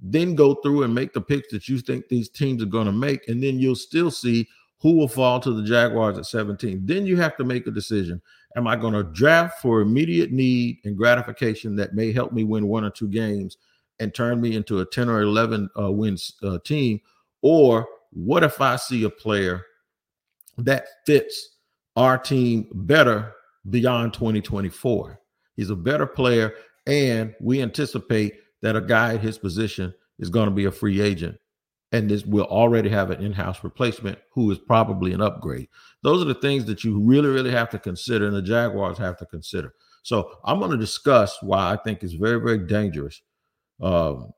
Then 0.00 0.34
go 0.34 0.54
through 0.56 0.82
and 0.82 0.94
make 0.94 1.12
the 1.12 1.20
picks 1.20 1.52
that 1.52 1.68
you 1.68 1.78
think 1.78 2.08
these 2.08 2.28
teams 2.28 2.62
are 2.62 2.66
going 2.66 2.86
to 2.86 2.92
make, 2.92 3.28
and 3.28 3.42
then 3.42 3.58
you'll 3.58 3.76
still 3.76 4.10
see 4.10 4.48
who 4.80 4.92
will 4.92 5.08
fall 5.08 5.38
to 5.40 5.52
the 5.52 5.62
Jaguars 5.62 6.18
at 6.18 6.26
17. 6.26 6.86
Then 6.86 7.06
you 7.06 7.16
have 7.18 7.36
to 7.36 7.44
make 7.44 7.66
a 7.66 7.70
decision. 7.70 8.20
Am 8.56 8.66
I 8.66 8.76
going 8.76 8.94
to 8.94 9.02
draft 9.02 9.60
for 9.60 9.80
immediate 9.80 10.32
need 10.32 10.78
and 10.84 10.96
gratification 10.96 11.76
that 11.76 11.94
may 11.94 12.12
help 12.12 12.32
me 12.32 12.44
win 12.44 12.66
one 12.66 12.84
or 12.84 12.90
two 12.90 13.08
games 13.08 13.58
and 14.00 14.14
turn 14.14 14.40
me 14.40 14.56
into 14.56 14.80
a 14.80 14.86
10 14.86 15.08
or 15.08 15.20
11 15.20 15.68
uh, 15.78 15.92
wins 15.92 16.34
uh, 16.42 16.58
team? 16.64 17.00
Or 17.42 17.86
what 18.10 18.42
if 18.42 18.60
I 18.60 18.76
see 18.76 19.04
a 19.04 19.10
player 19.10 19.64
that 20.58 20.86
fits 21.06 21.56
our 21.96 22.16
team 22.16 22.66
better 22.72 23.34
beyond 23.68 24.14
2024? 24.14 25.20
He's 25.56 25.70
a 25.70 25.76
better 25.76 26.06
player, 26.06 26.54
and 26.86 27.34
we 27.40 27.60
anticipate 27.60 28.34
that 28.62 28.76
a 28.76 28.80
guy 28.80 29.14
at 29.14 29.20
his 29.20 29.36
position 29.36 29.92
is 30.18 30.30
going 30.30 30.48
to 30.48 30.54
be 30.54 30.64
a 30.64 30.72
free 30.72 31.00
agent 31.00 31.38
and 31.92 32.08
this 32.08 32.24
will 32.24 32.46
already 32.46 32.88
have 32.88 33.10
an 33.10 33.20
in-house 33.20 33.64
replacement 33.64 34.18
who 34.32 34.50
is 34.50 34.58
probably 34.58 35.12
an 35.12 35.20
upgrade. 35.20 35.68
Those 36.02 36.22
are 36.22 36.26
the 36.26 36.34
things 36.34 36.64
that 36.66 36.84
you 36.84 37.00
really, 37.00 37.28
really 37.28 37.50
have 37.50 37.70
to 37.70 37.78
consider, 37.78 38.26
and 38.26 38.36
the 38.36 38.42
Jaguars 38.42 38.98
have 38.98 39.16
to 39.18 39.26
consider. 39.26 39.74
So 40.02 40.38
I'm 40.44 40.58
going 40.58 40.70
to 40.70 40.76
discuss 40.76 41.38
why 41.42 41.72
I 41.72 41.76
think 41.76 42.02
it's 42.02 42.14
very, 42.14 42.40
very 42.40 42.58
dangerous 42.58 43.20
um, 43.82 44.32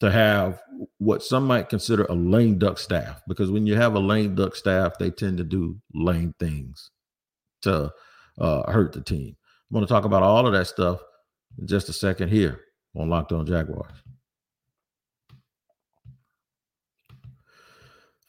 to 0.00 0.10
have 0.10 0.62
what 0.98 1.22
some 1.22 1.46
might 1.46 1.68
consider 1.68 2.04
a 2.04 2.14
lame 2.14 2.58
duck 2.58 2.78
staff, 2.78 3.22
because 3.28 3.50
when 3.50 3.66
you 3.66 3.74
have 3.74 3.94
a 3.94 4.00
lame 4.00 4.34
duck 4.34 4.56
staff, 4.56 4.98
they 4.98 5.10
tend 5.10 5.38
to 5.38 5.44
do 5.44 5.76
lame 5.94 6.34
things 6.38 6.90
to 7.62 7.92
uh, 8.38 8.70
hurt 8.70 8.92
the 8.92 9.00
team. 9.00 9.36
I'm 9.70 9.74
going 9.74 9.86
to 9.86 9.92
talk 9.92 10.04
about 10.04 10.22
all 10.22 10.46
of 10.46 10.52
that 10.52 10.66
stuff 10.66 11.00
in 11.58 11.66
just 11.66 11.88
a 11.88 11.92
second 11.92 12.28
here 12.28 12.60
on 12.96 13.08
Locked 13.08 13.32
On 13.32 13.46
Jaguars. 13.46 13.92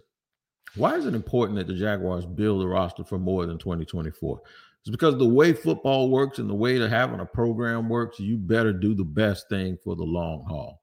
Why 0.76 0.96
is 0.96 1.06
it 1.06 1.16
important 1.16 1.58
that 1.58 1.68
the 1.68 1.74
Jaguars 1.74 2.26
build 2.26 2.64
a 2.64 2.68
roster 2.68 3.04
for 3.04 3.18
more 3.18 3.46
than 3.46 3.58
2024? 3.58 4.42
It's 4.82 4.90
because 4.90 5.18
the 5.18 5.28
way 5.28 5.54
football 5.54 6.10
works 6.10 6.40
and 6.40 6.50
the 6.50 6.56
way 6.56 6.78
that 6.78 6.90
having 6.90 7.20
a 7.20 7.26
program 7.26 7.90
works, 7.90 8.20
you 8.20 8.38
better 8.38 8.72
do 8.72 8.94
the 8.94 9.04
best 9.04 9.50
thing 9.50 9.78
for 9.84 9.96
the 9.96 10.04
long 10.04 10.46
haul. 10.48 10.82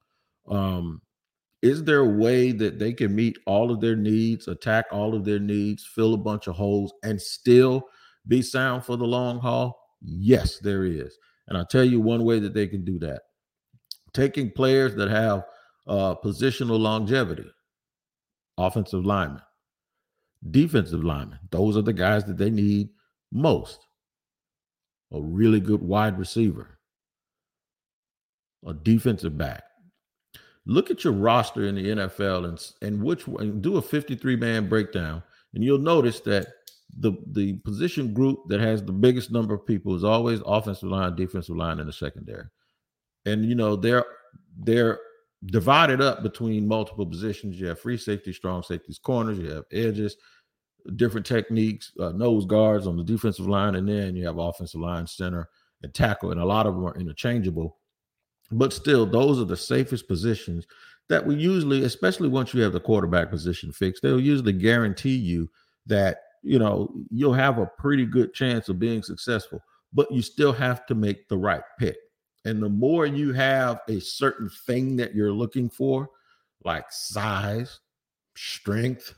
Um, 0.48 1.00
is 1.62 1.82
there 1.84 2.00
a 2.00 2.08
way 2.08 2.52
that 2.52 2.78
they 2.78 2.92
can 2.92 3.14
meet 3.14 3.38
all 3.46 3.70
of 3.70 3.80
their 3.80 3.96
needs, 3.96 4.48
attack 4.48 4.86
all 4.92 5.14
of 5.14 5.24
their 5.24 5.38
needs, 5.38 5.86
fill 5.86 6.14
a 6.14 6.18
bunch 6.18 6.46
of 6.46 6.54
holes, 6.54 6.92
and 7.02 7.20
still 7.20 7.88
be 8.28 8.42
sound 8.42 8.84
for 8.84 8.96
the 8.96 9.06
long 9.06 9.38
haul? 9.38 9.80
Yes, 10.02 10.58
there 10.58 10.84
is. 10.84 11.16
And 11.48 11.56
I'll 11.56 11.66
tell 11.66 11.84
you 11.84 12.00
one 12.00 12.24
way 12.24 12.38
that 12.40 12.54
they 12.54 12.66
can 12.66 12.84
do 12.84 12.98
that 12.98 13.22
taking 14.16 14.50
players 14.50 14.94
that 14.96 15.10
have 15.10 15.44
uh, 15.86 16.14
positional 16.24 16.80
longevity, 16.80 17.44
offensive 18.56 19.04
linemen, 19.04 19.42
defensive 20.50 21.04
linemen. 21.04 21.38
Those 21.50 21.76
are 21.76 21.82
the 21.82 21.92
guys 21.92 22.24
that 22.24 22.36
they 22.36 22.50
need 22.50 22.90
most. 23.32 23.86
A 25.12 25.20
really 25.20 25.60
good 25.60 25.82
wide 25.82 26.18
receiver, 26.18 26.78
a 28.66 28.74
defensive 28.74 29.38
back. 29.38 29.62
Look 30.66 30.90
at 30.90 31.04
your 31.04 31.12
roster 31.12 31.64
in 31.66 31.76
the 31.76 31.84
NFL 31.84 32.48
and, 32.48 32.72
and 32.82 33.02
which 33.02 33.28
one, 33.28 33.60
do 33.60 33.76
a 33.76 33.82
53 33.82 34.34
man 34.34 34.68
breakdown, 34.68 35.22
and 35.54 35.62
you'll 35.62 35.78
notice 35.78 36.20
that 36.20 36.48
the 36.98 37.12
the 37.32 37.54
position 37.58 38.12
group 38.12 38.40
that 38.48 38.60
has 38.60 38.82
the 38.82 38.92
biggest 38.92 39.30
number 39.30 39.54
of 39.54 39.66
people 39.66 39.94
is 39.94 40.04
always 40.04 40.40
offensive 40.44 40.88
line, 40.88 41.14
defensive 41.14 41.56
line, 41.56 41.78
and 41.78 41.88
the 41.88 41.92
secondary. 41.92 42.46
And 43.26 43.44
you 43.44 43.54
know 43.54 43.76
they're 43.76 44.04
they're 44.58 44.98
divided 45.46 46.00
up 46.00 46.22
between 46.22 46.66
multiple 46.66 47.06
positions. 47.06 47.60
You 47.60 47.68
have 47.68 47.80
free 47.80 47.98
safety, 47.98 48.32
strong 48.32 48.62
safeties, 48.62 48.98
corners. 48.98 49.38
You 49.38 49.50
have 49.50 49.64
edges, 49.72 50.16
different 50.94 51.26
techniques, 51.26 51.92
uh, 52.00 52.12
nose 52.12 52.46
guards 52.46 52.86
on 52.86 52.96
the 52.96 53.04
defensive 53.04 53.48
line, 53.48 53.74
and 53.74 53.88
then 53.88 54.14
you 54.14 54.26
have 54.26 54.38
offensive 54.38 54.80
line, 54.80 55.06
center, 55.06 55.48
and 55.82 55.92
tackle. 55.92 56.30
And 56.30 56.40
a 56.40 56.44
lot 56.44 56.66
of 56.66 56.74
them 56.74 56.84
are 56.84 56.96
interchangeable. 56.96 57.78
But 58.52 58.72
still, 58.72 59.06
those 59.06 59.40
are 59.40 59.44
the 59.44 59.56
safest 59.56 60.06
positions 60.06 60.66
that 61.08 61.24
we 61.24 61.34
usually, 61.34 61.84
especially 61.84 62.28
once 62.28 62.54
you 62.54 62.60
have 62.62 62.72
the 62.72 62.80
quarterback 62.80 63.30
position 63.30 63.72
fixed, 63.72 64.02
they'll 64.02 64.20
usually 64.20 64.52
guarantee 64.52 65.16
you 65.16 65.50
that 65.86 66.18
you 66.46 66.60
know, 66.60 66.94
you'll 67.10 67.32
have 67.32 67.58
a 67.58 67.66
pretty 67.66 68.06
good 68.06 68.32
chance 68.32 68.68
of 68.68 68.78
being 68.78 69.02
successful, 69.02 69.60
but 69.92 70.10
you 70.12 70.22
still 70.22 70.52
have 70.52 70.86
to 70.86 70.94
make 70.94 71.28
the 71.28 71.36
right 71.36 71.62
pick. 71.78 71.96
And 72.44 72.62
the 72.62 72.68
more 72.68 73.04
you 73.04 73.32
have 73.32 73.80
a 73.88 74.00
certain 74.00 74.48
thing 74.64 74.94
that 74.96 75.12
you're 75.12 75.32
looking 75.32 75.68
for, 75.68 76.08
like 76.64 76.84
size, 76.90 77.80
strength, 78.36 79.12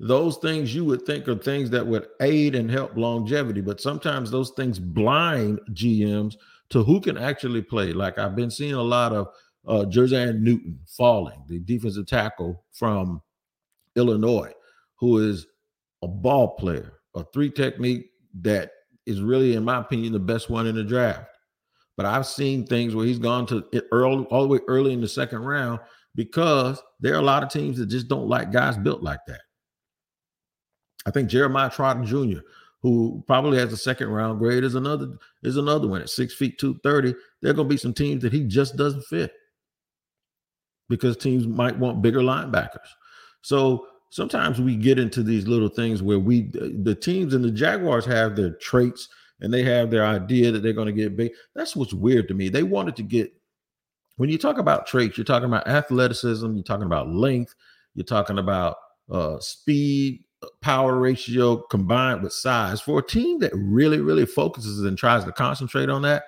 those 0.00 0.38
things 0.38 0.74
you 0.74 0.82
would 0.86 1.04
think 1.04 1.28
are 1.28 1.36
things 1.36 1.68
that 1.70 1.86
would 1.86 2.06
aid 2.22 2.54
and 2.54 2.70
help 2.70 2.96
longevity, 2.96 3.60
but 3.60 3.82
sometimes 3.82 4.30
those 4.30 4.50
things 4.56 4.78
blind 4.78 5.60
GMs 5.72 6.36
to 6.70 6.82
who 6.82 7.02
can 7.02 7.18
actually 7.18 7.60
play. 7.60 7.92
Like 7.92 8.18
I've 8.18 8.34
been 8.34 8.50
seeing 8.50 8.72
a 8.72 8.82
lot 8.82 9.12
of 9.12 9.28
uh, 9.68 9.84
Jer'Zhan 9.84 10.40
Newton 10.40 10.80
falling, 10.88 11.44
the 11.48 11.58
defensive 11.58 12.06
tackle 12.06 12.64
from 12.72 13.20
Illinois, 13.94 14.52
who 14.98 15.18
is 15.18 15.46
a 16.00 16.08
ball 16.08 16.56
player, 16.56 16.94
a 17.14 17.22
three 17.34 17.50
technique 17.50 18.06
that 18.40 18.70
is 19.04 19.20
really, 19.20 19.54
in 19.54 19.64
my 19.64 19.80
opinion, 19.80 20.14
the 20.14 20.18
best 20.18 20.48
one 20.48 20.66
in 20.66 20.76
the 20.76 20.84
draft. 20.84 21.26
But 21.98 22.06
I've 22.06 22.26
seen 22.26 22.66
things 22.66 22.94
where 22.94 23.04
he's 23.04 23.18
gone 23.18 23.44
to 23.48 23.66
it 23.70 23.84
early, 23.92 24.24
all 24.30 24.42
the 24.42 24.48
way 24.48 24.60
early 24.66 24.94
in 24.94 25.02
the 25.02 25.08
second 25.08 25.40
round 25.40 25.80
because 26.14 26.82
there 27.00 27.14
are 27.14 27.18
a 27.18 27.22
lot 27.22 27.42
of 27.42 27.50
teams 27.50 27.76
that 27.76 27.86
just 27.86 28.08
don't 28.08 28.28
like 28.28 28.50
guys 28.50 28.78
built 28.78 29.02
like 29.02 29.20
that. 29.26 29.40
I 31.06 31.10
think 31.10 31.28
Jeremiah 31.28 31.70
Trotter 31.70 32.04
Jr., 32.04 32.40
who 32.82 33.22
probably 33.26 33.58
has 33.58 33.72
a 33.72 33.76
second 33.76 34.08
round 34.08 34.38
grade, 34.38 34.64
is 34.64 34.74
another 34.74 35.08
is 35.42 35.56
another 35.56 35.88
one 35.88 36.00
at 36.00 36.10
six 36.10 36.34
feet 36.34 36.58
two 36.58 36.78
thirty. 36.82 37.14
There 37.40 37.50
are 37.50 37.54
going 37.54 37.68
to 37.68 37.74
be 37.74 37.78
some 37.78 37.94
teams 37.94 38.22
that 38.22 38.32
he 38.32 38.44
just 38.44 38.76
doesn't 38.76 39.04
fit 39.04 39.32
because 40.88 41.16
teams 41.16 41.46
might 41.46 41.78
want 41.78 42.02
bigger 42.02 42.20
linebackers. 42.20 42.88
So 43.42 43.86
sometimes 44.10 44.60
we 44.60 44.76
get 44.76 44.98
into 44.98 45.22
these 45.22 45.46
little 45.46 45.68
things 45.68 46.02
where 46.02 46.18
we 46.18 46.50
the 46.52 46.94
teams 46.94 47.34
and 47.34 47.44
the 47.44 47.50
Jaguars 47.50 48.04
have 48.06 48.36
their 48.36 48.54
traits 48.54 49.08
and 49.40 49.52
they 49.52 49.62
have 49.62 49.90
their 49.90 50.04
idea 50.04 50.50
that 50.50 50.62
they're 50.62 50.72
going 50.72 50.86
to 50.86 50.92
get 50.92 51.16
big. 51.16 51.32
That's 51.54 51.74
what's 51.74 51.94
weird 51.94 52.28
to 52.28 52.34
me. 52.34 52.48
They 52.48 52.62
wanted 52.62 52.96
to 52.96 53.02
get 53.02 53.32
when 54.16 54.28
you 54.28 54.36
talk 54.36 54.58
about 54.58 54.86
traits, 54.86 55.16
you're 55.16 55.24
talking 55.24 55.48
about 55.48 55.66
athleticism, 55.66 56.54
you're 56.54 56.62
talking 56.62 56.84
about 56.84 57.08
length, 57.08 57.54
you're 57.94 58.04
talking 58.04 58.38
about 58.38 58.76
uh, 59.10 59.38
speed, 59.40 60.24
power 60.62 60.98
ratio 60.98 61.56
combined 61.56 62.22
with 62.22 62.32
size. 62.32 62.80
For 62.80 62.98
a 62.98 63.06
team 63.06 63.38
that 63.40 63.52
really, 63.54 64.00
really 64.00 64.26
focuses 64.26 64.80
and 64.84 64.96
tries 64.96 65.24
to 65.24 65.32
concentrate 65.32 65.88
on 65.88 66.02
that, 66.02 66.24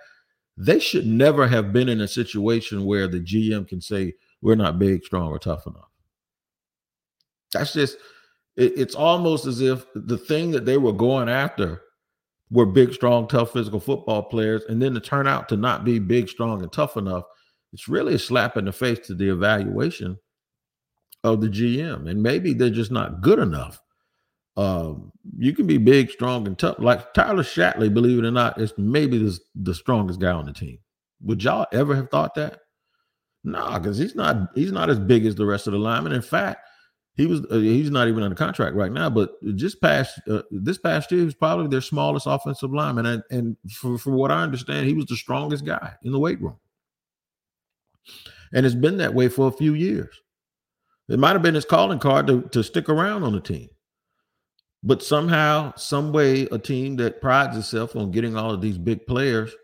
they 0.57 0.79
should 0.79 1.07
never 1.07 1.47
have 1.47 1.73
been 1.73 1.89
in 1.89 2.01
a 2.01 2.09
situation 2.09 2.85
where 2.85 3.09
the 3.09 3.21
GM 3.21 3.67
can 3.67 3.81
say, 3.81 4.15
We're 4.41 4.55
not 4.55 4.79
big, 4.79 5.05
strong, 5.05 5.29
or 5.29 5.39
tough 5.39 5.67
enough. 5.67 5.89
That's 7.53 7.73
just 7.73 7.97
it, 8.57 8.73
it's 8.77 8.95
almost 8.95 9.47
as 9.47 9.61
if 9.61 9.87
the 9.95 10.19
thing 10.19 10.51
that 10.53 10.65
they 10.65 10.77
were 10.77 10.93
going 10.93 11.29
after 11.29 11.83
were 12.51 12.67
big, 12.67 12.93
strong, 12.93 13.27
tough 13.29 13.53
physical 13.53 13.81
football 13.81 14.25
players, 14.25 14.63
and 14.69 14.81
then 14.81 14.93
to 14.95 15.01
turn 15.01 15.27
out 15.27 15.49
to 15.49 15.57
not 15.57 15.85
be 15.85 15.99
big, 15.99 16.29
strong, 16.29 16.63
and 16.63 16.71
tough 16.71 16.97
enough, 16.97 17.25
it's 17.73 17.89
really 17.89 18.15
a 18.15 18.19
slap 18.19 18.59
in 18.59 18.67
the 18.67 18.73
face 18.73 18.99
to 19.07 19.15
the 19.15 19.31
evaluation 19.31 20.19
of 21.25 21.41
the 21.41 21.49
GM. 21.49 22.11
And 22.11 22.23
maybe 22.23 22.53
they're 22.53 22.69
just 22.69 22.91
not 22.91 23.23
good 23.23 23.39
enough. 23.39 23.81
Um, 24.57 25.13
you 25.39 25.55
can 25.55 25.67
be 25.67 25.79
big, 25.79 26.11
strong, 26.11 26.47
and 26.47 26.59
tough. 26.59 26.77
Like 26.79 27.15
Tyler 27.15 27.43
Shatley, 27.43 27.93
believe 27.93 28.19
it 28.19 28.27
or 28.27 28.31
not, 28.31 28.61
is 28.61 28.75
maybe 28.77 29.19
the, 29.19 29.39
the 29.55 29.75
strongest 29.75 30.21
guy 30.21 30.33
on 30.33 30.47
the 30.47 30.53
team. 30.53 30.79
Would 31.23 31.43
y'all 31.43 31.67
ever 31.73 31.95
have 31.95 32.11
thought 32.11 32.35
that? 32.35 32.61
Nah, 33.45 33.79
because 33.79 33.99
he's 33.99 34.15
not 34.15 34.51
he's 34.55 34.73
not 34.73 34.91
as 34.91 34.99
big 34.99 35.27
as 35.27 35.35
the 35.35 35.47
rest 35.47 35.67
of 35.67 35.73
the 35.73 35.79
linemen. 35.79 36.13
In 36.13 36.23
fact, 36.23 36.67
he 37.15 37.27
was 37.27 37.45
uh, 37.51 37.59
he's 37.59 37.91
not 37.91 38.09
even 38.09 38.23
under 38.23 38.37
contract 38.37 38.77
right 38.77 38.93
now, 38.93 39.11
but 39.11 39.33
just 39.57 39.81
past 39.81 40.21
uh, 40.31 40.43
this 40.51 40.79
past 40.79 41.11
year, 41.11 41.21
he 41.21 41.25
was 41.25 41.35
probably 41.35 41.69
their 41.69 41.81
smallest 41.81 42.27
offensive 42.27 42.73
lineman, 42.73 43.07
and 43.07 43.23
and 43.31 43.57
for, 43.71 43.99
for 43.99 44.11
what 44.13 44.31
I 44.31 44.43
understand, 44.43 44.87
he 44.87 44.95
was 44.95 45.07
the 45.07 45.17
strongest 45.17 45.65
guy 45.65 45.93
in 46.03 46.13
the 46.13 46.19
weight 46.19 46.41
room, 46.41 46.59
and 48.53 48.65
it's 48.65 48.75
been 48.75 48.99
that 48.99 49.15
way 49.15 49.29
for 49.29 49.49
a 49.49 49.53
few 49.53 49.75
years. 49.75 50.15
It 51.09 51.19
might 51.19 51.33
have 51.33 51.43
been 51.43 51.57
his 51.57 51.65
calling 51.65 51.99
card 51.99 52.29
to, 52.29 52.43
to 52.53 52.63
stick 52.63 52.89
around 52.89 53.25
on 53.25 53.33
the 53.33 53.41
team, 53.41 53.69
but 54.83 55.03
somehow, 55.03 55.73
some 55.77 56.13
way, 56.13 56.43
a 56.51 56.59
team 56.59 56.97
that 56.97 57.21
prides 57.21 57.57
itself 57.57 57.95
on 57.95 58.11
getting 58.11 58.37
all 58.37 58.51
of 58.51 58.61
these 58.61 58.79
big 58.79 59.07
players 59.07 59.55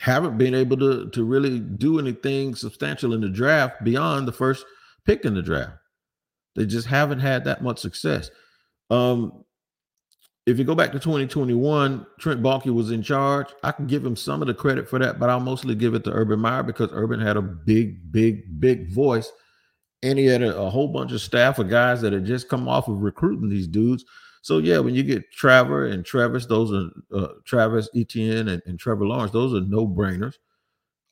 haven't 0.00 0.38
been 0.38 0.54
able 0.54 0.78
to 0.78 1.10
to 1.10 1.24
really 1.24 1.60
do 1.60 1.98
anything 1.98 2.54
substantial 2.54 3.12
in 3.12 3.20
the 3.20 3.28
draft 3.28 3.84
beyond 3.84 4.26
the 4.26 4.32
first 4.32 4.64
pick 5.04 5.24
in 5.24 5.34
the 5.34 5.42
draft. 5.42 5.72
They 6.56 6.66
just 6.66 6.86
haven't 6.86 7.20
had 7.20 7.44
that 7.44 7.62
much 7.62 7.78
success. 7.78 8.30
Um, 8.88 9.44
if 10.46 10.58
you 10.58 10.64
go 10.64 10.74
back 10.74 10.92
to 10.92 10.98
2021, 10.98 12.06
Trent 12.18 12.42
Baalke 12.42 12.74
was 12.74 12.90
in 12.90 13.02
charge. 13.02 13.48
I 13.62 13.72
can 13.72 13.86
give 13.86 14.04
him 14.04 14.16
some 14.16 14.40
of 14.40 14.48
the 14.48 14.54
credit 14.54 14.88
for 14.88 14.98
that, 14.98 15.18
but 15.18 15.28
I'll 15.28 15.38
mostly 15.38 15.74
give 15.74 15.94
it 15.94 16.02
to 16.04 16.12
Urban 16.12 16.40
Meyer 16.40 16.62
because 16.62 16.88
Urban 16.92 17.20
had 17.20 17.36
a 17.36 17.42
big, 17.42 18.10
big, 18.10 18.58
big 18.58 18.90
voice. 18.90 19.30
And 20.02 20.18
he 20.18 20.26
had 20.26 20.42
a, 20.42 20.56
a 20.56 20.70
whole 20.70 20.88
bunch 20.88 21.12
of 21.12 21.20
staff 21.20 21.58
of 21.58 21.68
guys 21.68 22.00
that 22.00 22.12
had 22.12 22.24
just 22.24 22.48
come 22.48 22.68
off 22.68 22.88
of 22.88 23.02
recruiting 23.02 23.48
these 23.48 23.68
dudes. 23.68 24.04
So 24.42 24.58
yeah, 24.58 24.78
when 24.78 24.94
you 24.94 25.02
get 25.02 25.30
Trevor 25.32 25.86
and 25.86 26.04
Travis, 26.04 26.46
those 26.46 26.72
are 26.72 26.90
uh, 27.14 27.28
Travis 27.44 27.88
Etienne 27.94 28.48
and, 28.48 28.62
and 28.66 28.78
Trevor 28.78 29.06
Lawrence, 29.06 29.32
those 29.32 29.52
are 29.54 29.60
no 29.60 29.86
brainers. 29.86 30.36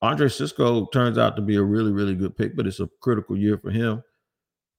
Andre 0.00 0.28
Cisco 0.28 0.86
turns 0.86 1.18
out 1.18 1.36
to 1.36 1.42
be 1.42 1.56
a 1.56 1.62
really, 1.62 1.92
really 1.92 2.14
good 2.14 2.36
pick, 2.36 2.56
but 2.56 2.66
it's 2.66 2.80
a 2.80 2.88
critical 3.00 3.36
year 3.36 3.58
for 3.58 3.70
him. 3.70 4.02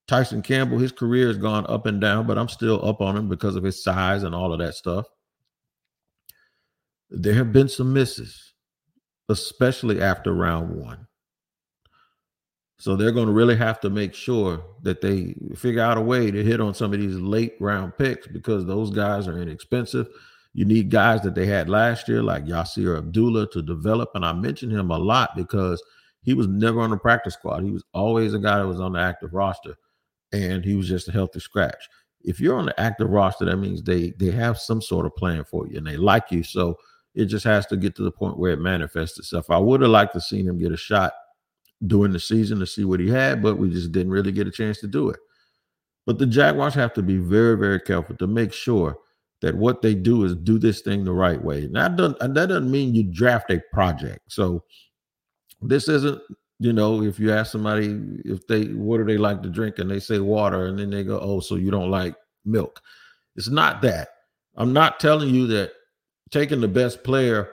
Tyson 0.07 0.41
Campbell, 0.41 0.79
his 0.79 0.91
career 0.91 1.27
has 1.27 1.37
gone 1.37 1.65
up 1.67 1.85
and 1.85 2.01
down, 2.01 2.25
but 2.25 2.37
I'm 2.37 2.49
still 2.49 2.83
up 2.83 3.01
on 3.01 3.15
him 3.15 3.29
because 3.29 3.55
of 3.55 3.63
his 3.63 3.83
size 3.83 4.23
and 4.23 4.33
all 4.33 4.51
of 4.51 4.59
that 4.59 4.73
stuff. 4.73 5.05
There 7.11 7.35
have 7.35 7.51
been 7.51 7.69
some 7.69 7.93
misses, 7.93 8.53
especially 9.27 10.01
after 10.01 10.33
round 10.33 10.75
one. 10.75 11.05
So 12.79 12.95
they're 12.95 13.11
going 13.11 13.27
to 13.27 13.33
really 13.33 13.57
have 13.57 13.81
to 13.81 13.89
make 13.89 14.13
sure 14.13 14.63
that 14.83 15.01
they 15.01 15.35
figure 15.55 15.81
out 15.81 15.97
a 15.97 16.01
way 16.01 16.31
to 16.31 16.43
hit 16.43 16.61
on 16.61 16.73
some 16.73 16.93
of 16.93 16.99
these 16.99 17.15
late 17.15 17.55
round 17.59 17.97
picks 17.97 18.25
because 18.25 18.65
those 18.65 18.89
guys 18.89 19.27
are 19.27 19.37
inexpensive. 19.37 20.07
You 20.53 20.63
need 20.63 20.89
guys 20.89 21.21
that 21.23 21.35
they 21.35 21.45
had 21.45 21.69
last 21.69 22.07
year, 22.07 22.23
like 22.23 22.45
Yasir 22.45 22.97
Abdullah, 22.97 23.49
to 23.51 23.61
develop. 23.61 24.11
And 24.15 24.25
I 24.25 24.31
mention 24.31 24.69
him 24.69 24.91
a 24.91 24.97
lot 24.97 25.35
because 25.35 25.83
he 26.21 26.33
was 26.33 26.47
never 26.47 26.79
on 26.79 26.91
the 26.91 26.97
practice 26.97 27.33
squad. 27.33 27.63
He 27.63 27.71
was 27.71 27.83
always 27.93 28.33
a 28.33 28.39
guy 28.39 28.59
that 28.59 28.67
was 28.67 28.79
on 28.79 28.93
the 28.93 28.99
active 28.99 29.33
roster 29.33 29.75
and 30.31 30.63
he 30.63 30.75
was 30.75 30.87
just 30.87 31.09
a 31.09 31.11
healthy 31.11 31.41
scratch. 31.41 31.89
If 32.21 32.39
you're 32.39 32.57
on 32.57 32.65
the 32.65 32.79
active 32.79 33.09
roster, 33.09 33.45
that 33.45 33.57
means 33.57 33.83
they 33.83 34.11
they 34.11 34.31
have 34.31 34.57
some 34.57 34.81
sort 34.81 35.05
of 35.05 35.15
plan 35.17 35.43
for 35.43 35.67
you 35.67 35.77
and 35.77 35.87
they 35.87 35.97
like 35.97 36.31
you. 36.31 36.43
So 36.43 36.77
it 37.13 37.25
just 37.25 37.43
has 37.45 37.65
to 37.67 37.77
get 37.77 37.95
to 37.95 38.03
the 38.03 38.11
point 38.11 38.37
where 38.37 38.51
it 38.51 38.61
manifests 38.61 39.19
itself. 39.19 39.49
I 39.49 39.57
would 39.57 39.81
have 39.81 39.89
liked 39.89 40.13
to 40.13 40.21
seen 40.21 40.47
him 40.47 40.57
get 40.57 40.71
a 40.71 40.77
shot 40.77 41.13
during 41.87 42.11
the 42.11 42.19
season 42.19 42.59
to 42.59 42.67
see 42.67 42.83
what 42.83 42.99
he 42.99 43.09
had, 43.09 43.41
but 43.41 43.57
we 43.57 43.69
just 43.69 43.91
didn't 43.91 44.11
really 44.11 44.31
get 44.31 44.47
a 44.47 44.51
chance 44.51 44.79
to 44.79 44.87
do 44.87 45.09
it. 45.09 45.19
But 46.05 46.17
the 46.17 46.25
Jaguars 46.25 46.73
have 46.73 46.93
to 46.93 47.01
be 47.01 47.17
very, 47.17 47.57
very 47.57 47.79
careful 47.79 48.15
to 48.17 48.27
make 48.27 48.51
sure 48.51 48.97
that 49.41 49.55
what 49.55 49.81
they 49.81 49.95
do 49.95 50.23
is 50.25 50.35
do 50.35 50.59
this 50.59 50.81
thing 50.81 51.05
the 51.05 51.13
right 51.13 51.41
way. 51.41 51.67
Now, 51.71 51.87
that 51.87 51.95
doesn't, 51.95 52.33
that 52.33 52.49
doesn't 52.49 52.69
mean 52.69 52.93
you 52.93 53.03
draft 53.03 53.51
a 53.51 53.61
project. 53.71 54.19
So 54.27 54.63
this 55.61 55.87
isn't 55.87 56.21
you 56.59 56.73
know, 56.73 57.01
if 57.03 57.19
you 57.19 57.31
ask 57.31 57.51
somebody 57.51 57.99
if 58.25 58.45
they 58.47 58.65
what 58.65 58.97
do 58.97 59.05
they 59.05 59.17
like 59.17 59.41
to 59.43 59.49
drink 59.49 59.79
and 59.79 59.89
they 59.89 59.99
say 59.99 60.19
water, 60.19 60.65
and 60.65 60.77
then 60.77 60.89
they 60.89 61.03
go, 61.03 61.19
Oh, 61.19 61.39
so 61.39 61.55
you 61.55 61.71
don't 61.71 61.89
like 61.89 62.15
milk. 62.45 62.81
It's 63.35 63.49
not 63.49 63.81
that. 63.83 64.09
I'm 64.55 64.73
not 64.73 64.99
telling 64.99 65.33
you 65.33 65.47
that 65.47 65.71
taking 66.31 66.59
the 66.59 66.67
best 66.67 67.03
player 67.03 67.51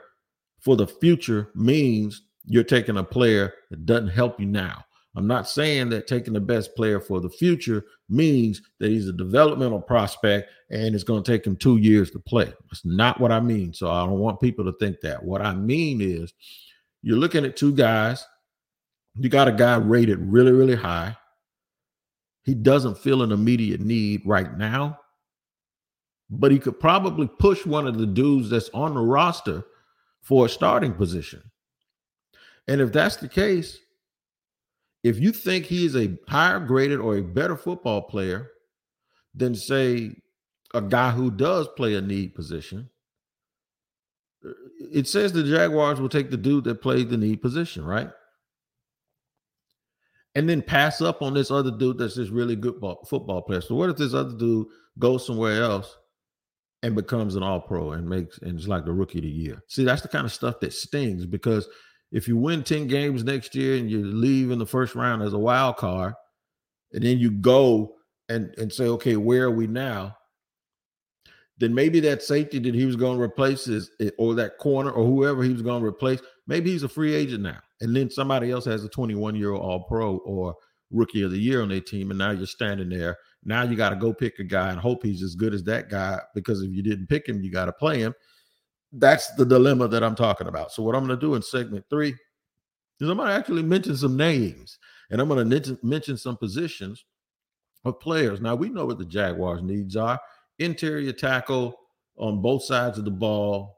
for 0.58 0.76
the 0.76 0.88
future 0.88 1.50
means 1.54 2.22
you're 2.46 2.64
taking 2.64 2.96
a 2.96 3.04
player 3.04 3.54
that 3.70 3.86
doesn't 3.86 4.08
help 4.08 4.40
you 4.40 4.46
now. 4.46 4.84
I'm 5.16 5.26
not 5.26 5.48
saying 5.48 5.88
that 5.90 6.06
taking 6.06 6.34
the 6.34 6.40
best 6.40 6.74
player 6.76 7.00
for 7.00 7.20
the 7.20 7.30
future 7.30 7.84
means 8.08 8.60
that 8.80 8.90
he's 8.90 9.08
a 9.08 9.12
developmental 9.12 9.80
prospect 9.80 10.50
and 10.70 10.94
it's 10.94 11.04
going 11.04 11.22
to 11.22 11.30
take 11.30 11.46
him 11.46 11.56
two 11.56 11.78
years 11.78 12.10
to 12.10 12.18
play. 12.18 12.52
That's 12.70 12.84
not 12.84 13.18
what 13.18 13.32
I 13.32 13.40
mean. 13.40 13.72
So 13.72 13.90
I 13.90 14.04
don't 14.04 14.18
want 14.18 14.40
people 14.40 14.64
to 14.66 14.74
think 14.78 15.00
that. 15.00 15.24
What 15.24 15.40
I 15.40 15.54
mean 15.54 16.02
is 16.02 16.34
you're 17.02 17.16
looking 17.16 17.46
at 17.46 17.56
two 17.56 17.72
guys 17.72 18.26
you 19.18 19.28
got 19.28 19.48
a 19.48 19.52
guy 19.52 19.76
rated 19.76 20.20
really, 20.20 20.52
really 20.52 20.74
high. 20.74 21.16
He 22.44 22.54
doesn't 22.54 22.98
feel 22.98 23.22
an 23.22 23.32
immediate 23.32 23.80
need 23.80 24.22
right 24.24 24.56
now, 24.56 24.98
but 26.30 26.52
he 26.52 26.58
could 26.58 26.78
probably 26.78 27.26
push 27.26 27.64
one 27.66 27.86
of 27.86 27.98
the 27.98 28.06
dudes 28.06 28.50
that's 28.50 28.70
on 28.74 28.94
the 28.94 29.00
roster 29.00 29.64
for 30.22 30.46
a 30.46 30.48
starting 30.48 30.92
position. 30.92 31.42
And 32.68 32.80
if 32.80 32.92
that's 32.92 33.16
the 33.16 33.28
case, 33.28 33.78
if 35.02 35.18
you 35.18 35.32
think 35.32 35.66
he 35.66 35.86
is 35.86 35.96
a 35.96 36.16
higher 36.28 36.60
graded 36.60 37.00
or 37.00 37.16
a 37.16 37.22
better 37.22 37.56
football 37.56 38.02
player 38.02 38.50
than, 39.34 39.54
say, 39.54 40.16
a 40.74 40.82
guy 40.82 41.10
who 41.10 41.30
does 41.30 41.68
play 41.76 41.94
a 41.94 42.00
need 42.00 42.34
position, 42.34 42.90
uh, 44.44 44.50
it 44.92 45.06
says 45.06 45.32
the 45.32 45.44
Jaguars 45.44 46.00
will 46.00 46.08
take 46.08 46.30
the 46.30 46.36
dude 46.36 46.64
that 46.64 46.82
played 46.82 47.08
the 47.08 47.16
need 47.16 47.40
position, 47.40 47.84
right? 47.84 48.10
and 50.36 50.46
then 50.46 50.60
pass 50.60 51.00
up 51.00 51.22
on 51.22 51.32
this 51.32 51.50
other 51.50 51.70
dude 51.70 51.96
that's 51.96 52.14
this 52.14 52.28
really 52.28 52.54
good 52.54 52.78
ball, 52.78 53.02
football 53.08 53.40
player. 53.40 53.62
So 53.62 53.74
what 53.74 53.88
if 53.88 53.96
this 53.96 54.12
other 54.12 54.36
dude 54.36 54.66
goes 54.98 55.26
somewhere 55.26 55.62
else 55.62 55.96
and 56.82 56.94
becomes 56.94 57.36
an 57.36 57.42
all 57.42 57.58
pro 57.58 57.92
and 57.92 58.06
makes 58.06 58.36
and 58.42 58.58
it's 58.58 58.68
like 58.68 58.84
the 58.84 58.92
rookie 58.92 59.18
of 59.18 59.24
the 59.24 59.30
year? 59.30 59.62
See, 59.68 59.82
that's 59.82 60.02
the 60.02 60.08
kind 60.08 60.26
of 60.26 60.32
stuff 60.32 60.60
that 60.60 60.74
stings 60.74 61.24
because 61.24 61.66
if 62.12 62.28
you 62.28 62.36
win 62.36 62.62
10 62.62 62.86
games 62.86 63.24
next 63.24 63.54
year 63.54 63.76
and 63.76 63.90
you 63.90 64.04
leave 64.04 64.50
in 64.50 64.58
the 64.58 64.66
first 64.66 64.94
round 64.94 65.22
as 65.22 65.32
a 65.32 65.38
wild 65.38 65.76
card, 65.76 66.14
and 66.92 67.02
then 67.02 67.18
you 67.18 67.30
go 67.30 67.94
and, 68.28 68.54
and 68.58 68.72
say, 68.72 68.84
okay, 68.84 69.16
where 69.16 69.44
are 69.44 69.50
we 69.50 69.66
now? 69.66 70.16
Then 71.58 71.74
maybe 71.74 72.00
that 72.00 72.22
safety 72.22 72.58
that 72.58 72.74
he 72.74 72.84
was 72.84 72.96
going 72.96 73.16
to 73.16 73.22
replace 73.22 73.66
is 73.66 73.90
eh, 74.00 74.10
or 74.18 74.34
that 74.34 74.58
corner 74.58 74.90
or 74.90 75.06
whoever 75.06 75.42
he 75.42 75.52
was 75.52 75.62
going 75.62 75.80
to 75.80 75.86
replace, 75.86 76.20
maybe 76.46 76.70
he's 76.70 76.82
a 76.82 76.88
free 76.88 77.14
agent 77.14 77.42
now 77.42 77.60
and 77.80 77.94
then 77.94 78.10
somebody 78.10 78.50
else 78.50 78.64
has 78.64 78.84
a 78.84 78.88
21 78.88 79.34
year 79.34 79.52
old 79.52 79.62
all 79.62 79.84
pro 79.84 80.16
or 80.18 80.54
rookie 80.90 81.22
of 81.22 81.30
the 81.30 81.38
year 81.38 81.62
on 81.62 81.68
their 81.68 81.80
team, 81.80 82.10
and 82.10 82.18
now 82.18 82.30
you're 82.30 82.46
standing 82.46 82.88
there. 82.88 83.16
Now 83.44 83.62
you 83.62 83.76
got 83.76 83.90
to 83.90 83.96
go 83.96 84.12
pick 84.12 84.38
a 84.38 84.44
guy 84.44 84.70
and 84.70 84.78
hope 84.78 85.04
he's 85.04 85.22
as 85.22 85.34
good 85.34 85.54
as 85.54 85.62
that 85.64 85.88
guy 85.88 86.20
because 86.34 86.62
if 86.62 86.72
you 86.72 86.82
didn't 86.82 87.08
pick 87.08 87.28
him, 87.28 87.42
you 87.42 87.50
got 87.50 87.66
to 87.66 87.72
play 87.72 87.98
him. 87.98 88.14
That's 88.98 89.34
the 89.34 89.44
dilemma 89.44 89.88
that 89.88 90.02
I'm 90.02 90.16
talking 90.16 90.46
about. 90.46 90.72
So, 90.72 90.82
what 90.82 90.94
I'm 90.94 91.06
going 91.06 91.18
to 91.18 91.26
do 91.26 91.34
in 91.34 91.42
segment 91.42 91.84
three 91.90 92.14
is 93.00 93.08
I'm 93.08 93.16
going 93.16 93.28
to 93.28 93.34
actually 93.34 93.62
mention 93.62 93.96
some 93.96 94.16
names 94.16 94.78
and 95.10 95.20
I'm 95.20 95.28
going 95.28 95.48
to 95.48 95.78
mention 95.82 96.16
some 96.16 96.36
positions 96.36 97.04
of 97.84 98.00
players. 98.00 98.40
Now, 98.40 98.54
we 98.54 98.68
know 98.68 98.86
what 98.86 98.98
the 98.98 99.04
Jaguars' 99.04 99.62
needs 99.62 99.96
are 99.96 100.18
interior 100.58 101.12
tackle 101.12 101.74
on 102.16 102.40
both 102.40 102.64
sides 102.64 102.98
of 102.98 103.04
the 103.04 103.10
ball, 103.10 103.76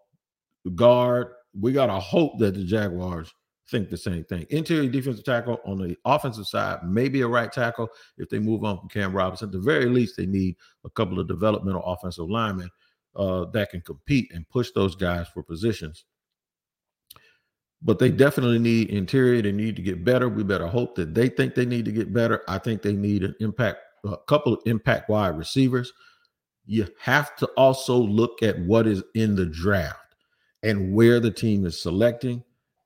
guard. 0.74 1.28
We 1.58 1.72
got 1.72 1.86
to 1.86 1.98
hope 1.98 2.38
that 2.38 2.54
the 2.54 2.64
Jaguars 2.64 3.32
think 3.70 3.90
the 3.90 3.96
same 3.96 4.24
thing. 4.24 4.46
Interior 4.50 4.88
defensive 4.88 5.24
tackle 5.24 5.58
on 5.66 5.78
the 5.78 5.96
offensive 6.04 6.46
side, 6.46 6.78
maybe 6.84 7.20
a 7.20 7.28
right 7.28 7.52
tackle 7.52 7.88
if 8.16 8.28
they 8.28 8.38
move 8.38 8.64
on 8.64 8.78
from 8.78 8.88
Cam 8.88 9.12
Robinson. 9.14 9.48
At 9.48 9.52
the 9.52 9.58
very 9.58 9.86
least, 9.86 10.16
they 10.16 10.26
need 10.26 10.56
a 10.84 10.90
couple 10.90 11.18
of 11.18 11.28
developmental 11.28 11.82
offensive 11.84 12.28
linemen 12.28 12.70
uh, 13.18 13.44
that 13.52 13.70
can 13.70 13.80
compete 13.80 14.32
and 14.32 14.48
push 14.48 14.70
those 14.70 14.94
guys 14.94 15.26
for 15.28 15.42
positions. 15.42 16.04
But 17.82 17.98
they 17.98 18.10
definitely 18.10 18.58
need 18.58 18.90
interior. 18.90 19.42
They 19.42 19.52
need 19.52 19.76
to 19.76 19.82
get 19.82 20.04
better. 20.04 20.28
We 20.28 20.42
better 20.44 20.66
hope 20.66 20.94
that 20.96 21.14
they 21.14 21.28
think 21.28 21.54
they 21.54 21.66
need 21.66 21.84
to 21.84 21.92
get 21.92 22.12
better. 22.12 22.42
I 22.48 22.58
think 22.58 22.82
they 22.82 22.94
need 22.94 23.22
an 23.22 23.34
impact, 23.40 23.78
a 24.04 24.16
couple 24.28 24.54
of 24.54 24.60
impact 24.66 25.08
wide 25.08 25.36
receivers. 25.36 25.92
You 26.66 26.88
have 27.00 27.36
to 27.36 27.46
also 27.56 27.96
look 27.96 28.42
at 28.42 28.58
what 28.60 28.86
is 28.86 29.02
in 29.14 29.36
the 29.36 29.46
draft 29.46 30.14
and 30.62 30.92
where 30.92 31.20
the 31.20 31.30
team 31.30 31.64
is 31.66 31.80
selecting 31.80 32.42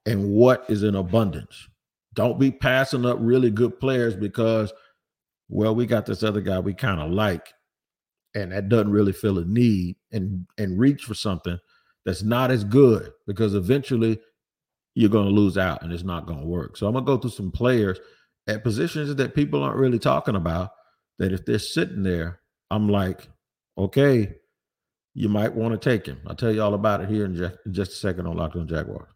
and 0.06 0.30
what 0.30 0.64
is 0.68 0.82
in 0.82 0.94
abundance. 0.94 1.68
Don't 2.14 2.38
be 2.38 2.50
passing 2.50 3.06
up 3.06 3.16
really 3.20 3.50
good 3.50 3.80
players 3.80 4.14
because, 4.14 4.72
well, 5.48 5.74
we 5.74 5.86
got 5.86 6.04
this 6.04 6.22
other 6.22 6.42
guy 6.42 6.58
we 6.58 6.74
kind 6.74 7.00
of 7.00 7.10
like, 7.10 7.52
and 8.34 8.52
that 8.52 8.68
doesn't 8.68 8.90
really 8.90 9.12
feel 9.12 9.38
a 9.38 9.44
need 9.44 9.96
and 10.12 10.46
and 10.58 10.78
reach 10.78 11.04
for 11.04 11.14
something 11.14 11.58
that's 12.04 12.22
not 12.22 12.50
as 12.50 12.64
good 12.64 13.12
because 13.26 13.54
eventually 13.54 14.18
you're 14.94 15.10
going 15.10 15.26
to 15.26 15.32
lose 15.32 15.56
out 15.56 15.82
and 15.82 15.92
it's 15.92 16.02
not 16.02 16.26
going 16.26 16.40
to 16.40 16.46
work. 16.46 16.76
So 16.76 16.86
I'm 16.86 16.92
going 16.92 17.04
to 17.04 17.12
go 17.12 17.16
through 17.16 17.30
some 17.30 17.50
players 17.50 17.98
at 18.46 18.64
positions 18.64 19.14
that 19.14 19.34
people 19.34 19.62
aren't 19.62 19.78
really 19.78 19.98
talking 19.98 20.36
about 20.36 20.70
that 21.18 21.32
if 21.32 21.44
they're 21.44 21.58
sitting 21.58 22.02
there, 22.02 22.40
I'm 22.70 22.88
like, 22.88 23.28
okay, 23.78 24.34
you 25.14 25.28
might 25.28 25.54
want 25.54 25.72
to 25.72 25.90
take 25.90 26.06
him. 26.06 26.20
I'll 26.26 26.34
tell 26.34 26.52
you 26.52 26.62
all 26.62 26.74
about 26.74 27.02
it 27.02 27.08
here 27.08 27.24
in 27.24 27.36
just, 27.36 27.56
in 27.64 27.72
just 27.72 27.92
a 27.92 27.96
second 27.96 28.26
on 28.26 28.36
Locked 28.36 28.56
on 28.56 28.66
Jaguars. 28.66 29.08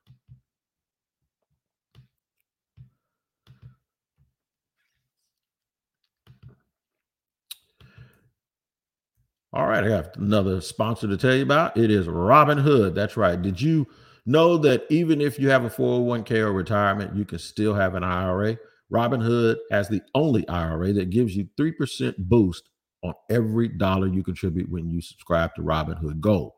All 9.57 9.67
right, 9.67 9.83
I 9.83 9.89
have 9.89 10.11
another 10.17 10.61
sponsor 10.61 11.09
to 11.09 11.17
tell 11.17 11.35
you 11.35 11.43
about. 11.43 11.79
It 11.79 11.91
is 11.91 12.09
Robinhood. 12.09 12.95
That's 12.95 13.17
right. 13.17 13.41
Did 13.41 13.59
you 13.59 13.87
know 14.27 14.59
that 14.59 14.85
even 14.91 15.23
if 15.23 15.39
you 15.39 15.49
have 15.49 15.65
a 15.65 15.71
401k 15.71 16.33
or 16.41 16.53
retirement, 16.53 17.17
you 17.17 17.25
can 17.25 17.39
still 17.39 17.73
have 17.73 17.95
an 17.95 18.05
IRA? 18.05 18.59
Robinhood 18.93 19.57
has 19.71 19.89
the 19.89 20.03
only 20.15 20.47
IRA 20.51 20.93
that 20.93 21.09
gives 21.09 21.35
you 21.35 21.49
3% 21.59 22.15
boost 22.19 22.69
on 23.03 23.15
every 23.31 23.69
dollar 23.69 24.09
you 24.09 24.23
contribute 24.23 24.71
when 24.71 24.91
you 24.91 25.01
subscribe 25.01 25.55
to 25.55 25.63
Robinhood 25.63 26.21
Gold. 26.21 26.53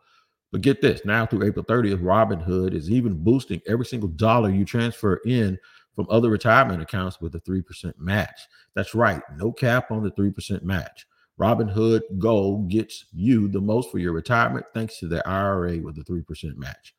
But 0.51 0.63
get 0.63 0.83
this 0.83 1.03
now 1.05 1.25
through 1.25 1.47
April 1.47 1.65
30th, 1.65 2.03
Robinhood 2.03 2.75
is 2.75 2.91
even 2.91 3.23
boosting 3.23 3.61
every 3.69 3.87
single 3.87 4.09
dollar 4.09 4.51
you 4.51 4.65
transfer 4.65 5.21
in 5.25 5.57
from 5.95 6.09
other 6.11 6.31
retirement 6.31 6.83
accounts 6.83 7.21
with 7.21 7.33
a 7.37 7.41
3% 7.43 7.93
match. 7.97 8.41
That's 8.75 8.97
right, 8.97 9.23
no 9.37 9.53
cap 9.53 9.93
on 9.93 10.03
the 10.03 10.11
3% 10.11 10.65
match. 10.65 11.07
Robinhood 11.39 12.01
Gold 12.19 12.69
gets 12.69 13.07
you 13.13 13.49
the 13.49 13.61
most 13.61 13.91
for 13.91 13.99
your 13.99 14.13
retirement 14.13 14.67
thanks 14.75 14.99
to 14.99 15.09
the 15.09 15.27
IRA 15.27 15.79
with 15.79 15.99
a 15.99 16.03
3% 16.03 16.57
match. 16.57 16.95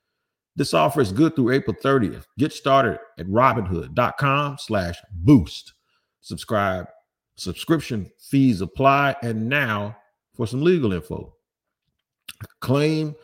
This 0.56 0.74
offer 0.74 1.02
is 1.02 1.12
good 1.12 1.36
through 1.36 1.52
April 1.52 1.76
30th. 1.76 2.26
Get 2.38 2.54
started 2.54 3.00
at 3.18 3.28
robinhood.com 3.28 4.58
slash 4.60 4.98
boost. 5.12 5.74
Subscribe. 6.22 6.88
Subscription 7.36 8.10
fees 8.20 8.62
apply. 8.62 9.16
And 9.22 9.48
now 9.48 9.96
for 10.36 10.48
some 10.48 10.62
legal 10.62 10.94
info. 10.94 11.34
Claim 12.62 13.16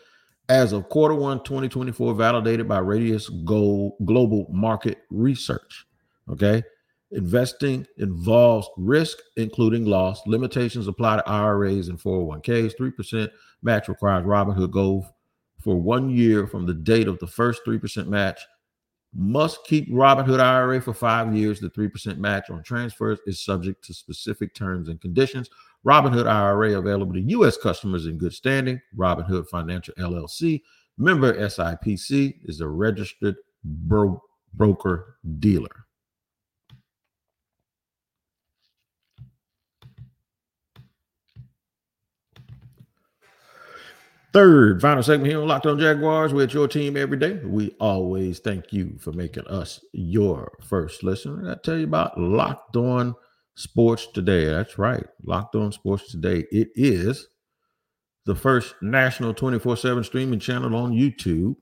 as 0.50 0.74
of 0.74 0.90
quarter 0.90 1.16
one 1.16 1.44
2024 1.44 2.14
validated 2.14 2.68
by 2.68 2.80
Radius 2.80 3.30
Gold 3.30 3.94
Global 4.06 4.48
Market 4.50 5.00
Research. 5.10 5.86
Okay. 6.30 6.64
Investing 7.16 7.88
involves 7.98 8.68
risk, 8.76 9.18
including 9.38 9.86
loss. 9.86 10.22
Limitations 10.28 10.88
apply 10.88 11.16
to 11.16 11.30
IRAs 11.30 11.88
and 11.88 11.98
401ks. 11.98 12.74
3% 12.78 13.30
match 13.64 13.88
requires 13.88 14.26
Robinhood 14.26 14.72
Gold 14.72 15.06
for 15.62 15.80
one 15.80 16.10
year 16.10 16.46
from 16.46 16.66
the 16.66 16.74
date 16.74 17.08
of 17.08 17.18
the 17.20 17.28
first 17.28 17.62
3% 17.66 18.08
match. 18.08 18.42
Must 19.14 19.64
keep 19.64 19.90
Robinhood 19.90 20.42
IRA 20.42 20.82
for 20.82 20.94
five 20.94 21.34
years. 21.34 21.62
The 21.62 21.70
3% 21.70 22.18
match 22.18 22.50
on 22.50 22.62
transfers 22.64 23.20
is 23.26 23.40
subject 23.40 23.82
to 23.86 23.94
specific 23.94 24.54
terms 24.54 24.90
and 24.90 25.00
conditions. 25.00 25.50
Robinhood 25.86 26.28
IRA 26.28 26.78
available 26.78 27.14
to 27.14 27.22
U.S. 27.22 27.56
customers 27.56 28.08
in 28.08 28.18
good 28.18 28.34
standing. 28.34 28.82
Robinhood 28.98 29.48
Financial 29.48 29.94
LLC, 29.96 30.64
member 30.98 31.34
SIPC, 31.34 32.40
is 32.44 32.60
a 32.60 32.68
registered 32.68 33.38
bro- 33.64 34.22
broker 34.54 35.16
dealer. 35.40 35.85
Third, 44.36 44.82
final 44.82 45.02
segment 45.02 45.32
here 45.32 45.42
on 45.42 45.48
Locked 45.48 45.66
On 45.66 45.80
Jaguars 45.80 46.34
with 46.34 46.54
your 46.54 46.68
team 46.68 46.98
every 46.98 47.16
day. 47.16 47.40
We 47.46 47.74
always 47.80 48.40
thank 48.40 48.74
you 48.74 48.98
for 49.00 49.14
making 49.14 49.48
us 49.48 49.80
your 49.94 50.52
first 50.62 51.04
listener. 51.04 51.50
I 51.50 51.56
tell 51.56 51.78
you 51.78 51.86
about 51.86 52.20
Locked 52.20 52.76
On 52.76 53.16
Sports 53.56 54.08
Today. 54.14 54.44
That's 54.44 54.78
right, 54.78 55.06
Locked 55.24 55.56
On 55.56 55.72
Sports 55.72 56.12
Today. 56.12 56.44
It 56.52 56.68
is 56.76 57.30
the 58.26 58.36
first 58.36 58.76
national 58.82 59.34
24 59.36 59.78
7 59.78 60.04
streaming 60.04 60.42
channel 60.42 60.76
on 60.76 60.92
YouTube. 60.92 61.56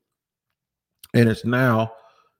And 1.13 1.29
it's 1.29 1.45
now, 1.45 1.93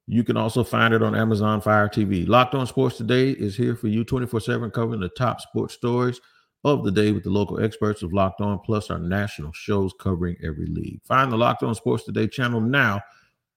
you 0.08 0.24
can 0.24 0.36
also 0.36 0.64
find 0.64 0.96
it 0.96 1.04
on 1.04 1.14
Amazon 1.14 1.62
Fire 1.62 1.88
TV. 1.88 2.28
Locked 2.28 2.56
On 2.56 2.66
Sports 2.66 2.98
Today 2.98 3.30
is 3.30 3.56
here 3.56 3.76
for 3.76 3.88
you 3.88 4.04
24 4.04 4.40
7, 4.40 4.72
covering 4.72 5.00
the 5.00 5.10
top 5.10 5.42
sports 5.42 5.76
stories 5.76 6.20
of 6.64 6.84
the 6.84 6.92
day 6.92 7.12
with 7.12 7.24
the 7.24 7.30
local 7.30 7.64
experts 7.64 8.04
of 8.04 8.14
Locked 8.14 8.42
On, 8.42 8.60
plus 8.60 8.90
our 8.90 9.00
national 9.00 9.52
shows 9.52 9.94
covering 10.00 10.38
every 10.44 10.68
league. 10.68 11.02
Find 11.04 11.32
the 11.32 11.38
Locked 11.38 11.64
On 11.64 11.76
Sports 11.76 12.06
Today 12.06 12.28
channel 12.28 12.62
now 12.62 13.02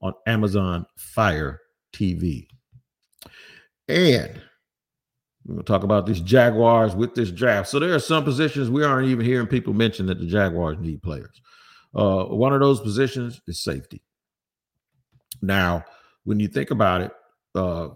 on 0.01 0.13
Amazon 0.27 0.87
Fire 0.97 1.61
TV. 1.93 2.49
And 3.89 4.41
we're 5.45 5.55
going 5.55 5.65
to 5.65 5.73
talk 5.73 5.85
about 5.85 6.07
these 6.07 6.21
Jaguars 6.21 6.97
with 6.97 7.15
this 7.15 7.31
draft. 7.31 7.69
So 7.69 7.79
there 7.79 7.95
are 7.95 8.01
some 8.01 8.25
positions 8.25 8.69
we 8.69 8.85
aren't 8.85 9.09
even 9.09 9.25
hearing 9.25 9.47
people 9.47 9.73
mention 9.73 10.07
that 10.07 10.19
the 10.19 10.27
Jaguars 10.27 10.79
need 10.81 11.03
players. 11.03 11.41
Uh, 11.95 12.25
one 12.25 12.53
of 12.53 12.61
those 12.61 12.81
positions 12.81 13.41
is 13.47 13.63
safety. 13.63 14.03
Now, 15.41 15.85
when 16.25 16.41
you 16.41 16.49
think 16.49 16.73
about 16.73 17.03
it, 17.03 17.13
uh, 17.55 17.89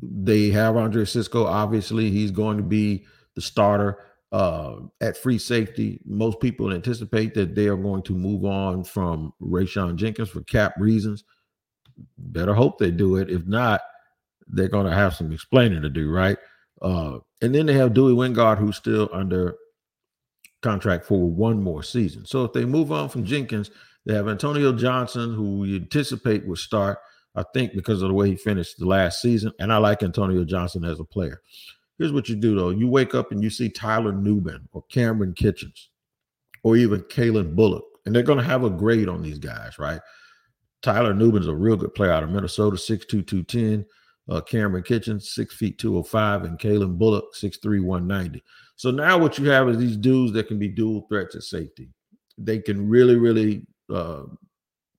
they 0.00 0.50
have 0.50 0.76
Andre 0.76 1.04
Cisco. 1.04 1.44
Obviously, 1.44 2.10
he's 2.10 2.30
going 2.30 2.56
to 2.56 2.62
be 2.62 3.04
the 3.34 3.40
starter 3.40 3.98
uh, 4.32 4.76
at 5.00 5.16
free 5.16 5.38
safety. 5.38 6.00
Most 6.04 6.40
people 6.40 6.72
anticipate 6.72 7.34
that 7.34 7.54
they 7.54 7.66
are 7.66 7.76
going 7.76 8.02
to 8.04 8.14
move 8.14 8.44
on 8.44 8.84
from 8.84 9.32
Rayshawn 9.42 9.96
Jenkins 9.96 10.28
for 10.28 10.42
cap 10.42 10.74
reasons. 10.78 11.24
Better 12.16 12.54
hope 12.54 12.78
they 12.78 12.90
do 12.90 13.16
it. 13.16 13.30
If 13.30 13.46
not, 13.46 13.80
they're 14.46 14.68
going 14.68 14.86
to 14.86 14.94
have 14.94 15.14
some 15.14 15.32
explaining 15.32 15.82
to 15.82 15.90
do, 15.90 16.10
right? 16.10 16.38
Uh, 16.80 17.18
and 17.42 17.54
then 17.54 17.66
they 17.66 17.74
have 17.74 17.94
Dewey 17.94 18.14
Wingard, 18.14 18.58
who's 18.58 18.76
still 18.76 19.08
under 19.12 19.56
contract 20.62 21.04
for 21.04 21.28
one 21.28 21.62
more 21.62 21.82
season. 21.82 22.24
So 22.26 22.44
if 22.44 22.52
they 22.52 22.64
move 22.64 22.92
on 22.92 23.08
from 23.08 23.24
Jenkins, 23.24 23.70
they 24.06 24.14
have 24.14 24.28
Antonio 24.28 24.72
Johnson, 24.72 25.34
who 25.34 25.58
we 25.58 25.76
anticipate 25.76 26.46
will 26.46 26.56
start, 26.56 26.98
I 27.34 27.44
think, 27.54 27.74
because 27.74 28.02
of 28.02 28.08
the 28.08 28.14
way 28.14 28.30
he 28.30 28.36
finished 28.36 28.78
the 28.78 28.86
last 28.86 29.20
season. 29.20 29.52
And 29.58 29.72
I 29.72 29.76
like 29.76 30.02
Antonio 30.02 30.44
Johnson 30.44 30.84
as 30.84 31.00
a 31.00 31.04
player. 31.04 31.40
Here's 32.00 32.12
what 32.14 32.30
you 32.30 32.34
do 32.34 32.54
though: 32.54 32.70
you 32.70 32.88
wake 32.88 33.14
up 33.14 33.30
and 33.30 33.44
you 33.44 33.50
see 33.50 33.68
Tyler 33.68 34.12
Nubin 34.12 34.66
or 34.72 34.82
Kamren 34.90 35.34
Kinchens, 35.34 35.88
or 36.62 36.74
even 36.78 37.02
Calen 37.02 37.54
Bullock, 37.54 37.84
and 38.06 38.14
they're 38.14 38.22
going 38.22 38.38
to 38.38 38.44
have 38.44 38.64
a 38.64 38.70
grade 38.70 39.06
on 39.06 39.20
these 39.20 39.38
guys, 39.38 39.78
right? 39.78 40.00
Tyler 40.80 41.12
Nubin's 41.12 41.46
a 41.46 41.54
real 41.54 41.76
good 41.76 41.94
player 41.94 42.10
out 42.10 42.22
of 42.22 42.30
Minnesota, 42.30 42.78
6'2", 42.78 43.06
210. 43.26 43.84
Uh, 44.30 44.40
Kamren 44.40 44.86
Kinchens, 44.86 45.24
6 45.24 45.54
feet 45.54 45.76
205, 45.76 46.44
and 46.44 46.58
Calen 46.58 46.96
Bullock, 46.96 47.34
6'3", 47.34 47.82
190. 47.82 48.42
So 48.76 48.90
now 48.90 49.18
what 49.18 49.38
you 49.38 49.50
have 49.50 49.68
is 49.68 49.76
these 49.76 49.96
dudes 49.96 50.32
that 50.32 50.48
can 50.48 50.58
be 50.58 50.68
dual 50.68 51.06
threats 51.08 51.34
at 51.34 51.42
safety. 51.42 51.90
They 52.38 52.60
can 52.60 52.88
really, 52.88 53.16
really 53.16 53.66
uh, 53.92 54.22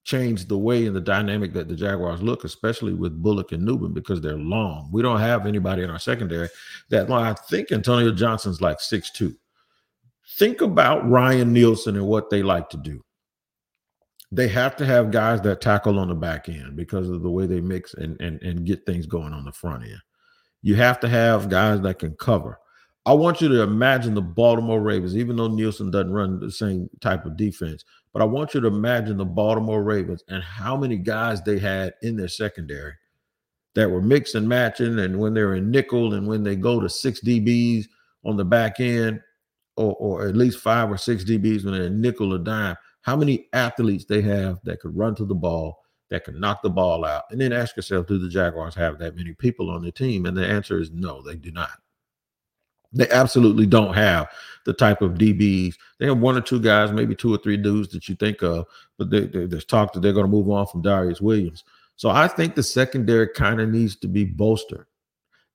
change 0.03 0.47
the 0.47 0.57
way 0.57 0.85
and 0.85 0.95
the 0.95 1.01
dynamic 1.01 1.53
that 1.53 1.67
the 1.67 1.75
Jaguars 1.75 2.21
look, 2.21 2.43
especially 2.43 2.93
with 2.93 3.21
Bullock 3.21 3.51
and 3.51 3.63
Nubin, 3.63 3.93
because 3.93 4.21
they're 4.21 4.37
long. 4.37 4.89
We 4.91 5.01
don't 5.01 5.19
have 5.19 5.45
anybody 5.45 5.83
in 5.83 5.89
our 5.89 5.99
secondary 5.99 6.49
that 6.89 7.09
long. 7.09 7.23
I 7.23 7.33
think 7.33 7.71
Antonio 7.71 8.11
Johnson's 8.11 8.61
like 8.61 8.79
six 8.79 9.11
two. 9.11 9.35
Think 10.37 10.61
about 10.61 11.07
Ryan 11.09 11.53
Nielsen 11.53 11.95
and 11.95 12.07
what 12.07 12.29
they 12.29 12.41
like 12.41 12.69
to 12.69 12.77
do. 12.77 13.03
They 14.31 14.47
have 14.47 14.77
to 14.77 14.85
have 14.85 15.11
guys 15.11 15.41
that 15.41 15.59
tackle 15.59 15.99
on 15.99 16.07
the 16.07 16.15
back 16.15 16.47
end 16.47 16.75
because 16.77 17.09
of 17.09 17.21
the 17.21 17.29
way 17.29 17.45
they 17.47 17.59
mix 17.59 17.93
and, 17.95 18.19
and, 18.21 18.41
and 18.41 18.65
get 18.65 18.85
things 18.85 19.05
going 19.05 19.33
on 19.33 19.43
the 19.43 19.51
front 19.51 19.83
end. 19.83 19.99
You 20.61 20.75
have 20.75 20.99
to 21.01 21.09
have 21.09 21.49
guys 21.49 21.81
that 21.81 21.99
can 21.99 22.15
cover. 22.15 22.57
I 23.05 23.13
want 23.13 23.41
you 23.41 23.49
to 23.49 23.63
imagine 23.63 24.13
the 24.13 24.21
Baltimore 24.21 24.79
Ravens, 24.79 25.17
even 25.17 25.35
though 25.35 25.47
Nielsen 25.47 25.89
doesn't 25.89 26.13
run 26.13 26.39
the 26.39 26.51
same 26.51 26.87
type 26.99 27.25
of 27.25 27.35
defense, 27.35 27.83
but 28.13 28.21
I 28.21 28.25
want 28.25 28.53
you 28.53 28.61
to 28.61 28.67
imagine 28.67 29.17
the 29.17 29.25
Baltimore 29.25 29.83
Ravens 29.83 30.23
and 30.27 30.43
how 30.43 30.77
many 30.77 30.97
guys 30.97 31.41
they 31.41 31.57
had 31.57 31.93
in 32.03 32.15
their 32.15 32.27
secondary 32.27 32.93
that 33.73 33.89
were 33.89 34.01
mix 34.01 34.35
and 34.35 34.47
matching. 34.47 34.99
And 34.99 35.19
when 35.19 35.33
they're 35.33 35.55
in 35.55 35.71
nickel 35.71 36.13
and 36.13 36.27
when 36.27 36.43
they 36.43 36.55
go 36.55 36.79
to 36.79 36.89
six 36.89 37.21
DBs 37.21 37.85
on 38.23 38.37
the 38.37 38.45
back 38.45 38.79
end, 38.79 39.21
or, 39.77 39.95
or 39.95 40.27
at 40.27 40.35
least 40.35 40.59
five 40.59 40.91
or 40.91 40.97
six 40.97 41.23
DBs 41.23 41.63
when 41.63 41.73
they're 41.73 41.83
in 41.83 42.01
nickel 42.01 42.35
or 42.35 42.37
dime, 42.37 42.75
how 43.01 43.15
many 43.15 43.47
athletes 43.53 44.05
they 44.05 44.21
have 44.21 44.59
that 44.63 44.79
could 44.79 44.95
run 44.95 45.15
to 45.15 45.25
the 45.25 45.33
ball, 45.33 45.79
that 46.11 46.25
can 46.25 46.39
knock 46.39 46.61
the 46.61 46.69
ball 46.69 47.03
out. 47.03 47.23
And 47.31 47.41
then 47.41 47.53
ask 47.53 47.75
yourself, 47.75 48.05
do 48.05 48.19
the 48.19 48.29
Jaguars 48.29 48.75
have 48.75 48.99
that 48.99 49.15
many 49.15 49.33
people 49.33 49.71
on 49.71 49.81
the 49.81 49.91
team? 49.91 50.27
And 50.27 50.37
the 50.37 50.45
answer 50.45 50.79
is 50.79 50.91
no, 50.91 51.23
they 51.23 51.35
do 51.35 51.51
not. 51.51 51.80
They 52.93 53.09
absolutely 53.09 53.65
don't 53.65 53.93
have 53.93 54.27
the 54.65 54.73
type 54.73 55.01
of 55.01 55.13
DBs. 55.13 55.75
They 55.99 56.07
have 56.07 56.19
one 56.19 56.37
or 56.37 56.41
two 56.41 56.59
guys, 56.59 56.91
maybe 56.91 57.15
two 57.15 57.33
or 57.33 57.37
three 57.37 57.57
dudes 57.57 57.89
that 57.89 58.07
you 58.07 58.15
think 58.15 58.43
of, 58.43 58.65
but 58.97 59.09
they, 59.09 59.21
they, 59.21 59.45
there's 59.45 59.65
talk 59.65 59.93
that 59.93 60.01
they're 60.01 60.13
going 60.13 60.25
to 60.25 60.31
move 60.31 60.49
on 60.49 60.67
from 60.67 60.83
Darious 60.83 61.21
Williams. 61.21 61.63
So 61.95 62.09
I 62.09 62.27
think 62.27 62.55
the 62.55 62.63
secondary 62.63 63.29
kind 63.29 63.61
of 63.61 63.69
needs 63.69 63.95
to 63.97 64.07
be 64.07 64.25
bolstered. 64.25 64.85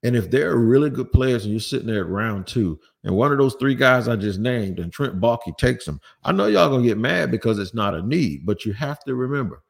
And 0.03 0.15
if 0.15 0.31
they're 0.31 0.57
really 0.57 0.91
good 0.91 1.11
players 1.13 1.45
and 1.45 1.53
you're 1.53 1.61
sitting 1.61 1.89
there 1.89 2.05
at 2.05 2.09
round 2.09 2.47
two, 2.47 2.79
and 3.03 3.17
one 3.17 3.33
of 3.33 3.39
those 3.39 3.57
three 3.59 3.75
guys 3.75 4.09
I 4.09 4.17
just 4.17 4.39
named, 4.39 4.79
and 4.79 4.93
Trent 4.93 5.21
Baalke 5.21 5.57
takes 5.57 5.85
them, 5.85 6.01
I 6.23 6.33
know 6.33 6.47
y'all 6.47 6.69
gonna 6.69 6.85
get 6.85 6.99
mad 6.99 7.31
because 7.31 7.59
it's 7.59 7.75
not 7.75 7.95
a 7.95 8.03
need, 8.03 8.47
but 8.47 8.65
you 8.65 8.73
have 8.75 9.03
to 9.05 9.15
remember 9.15 9.63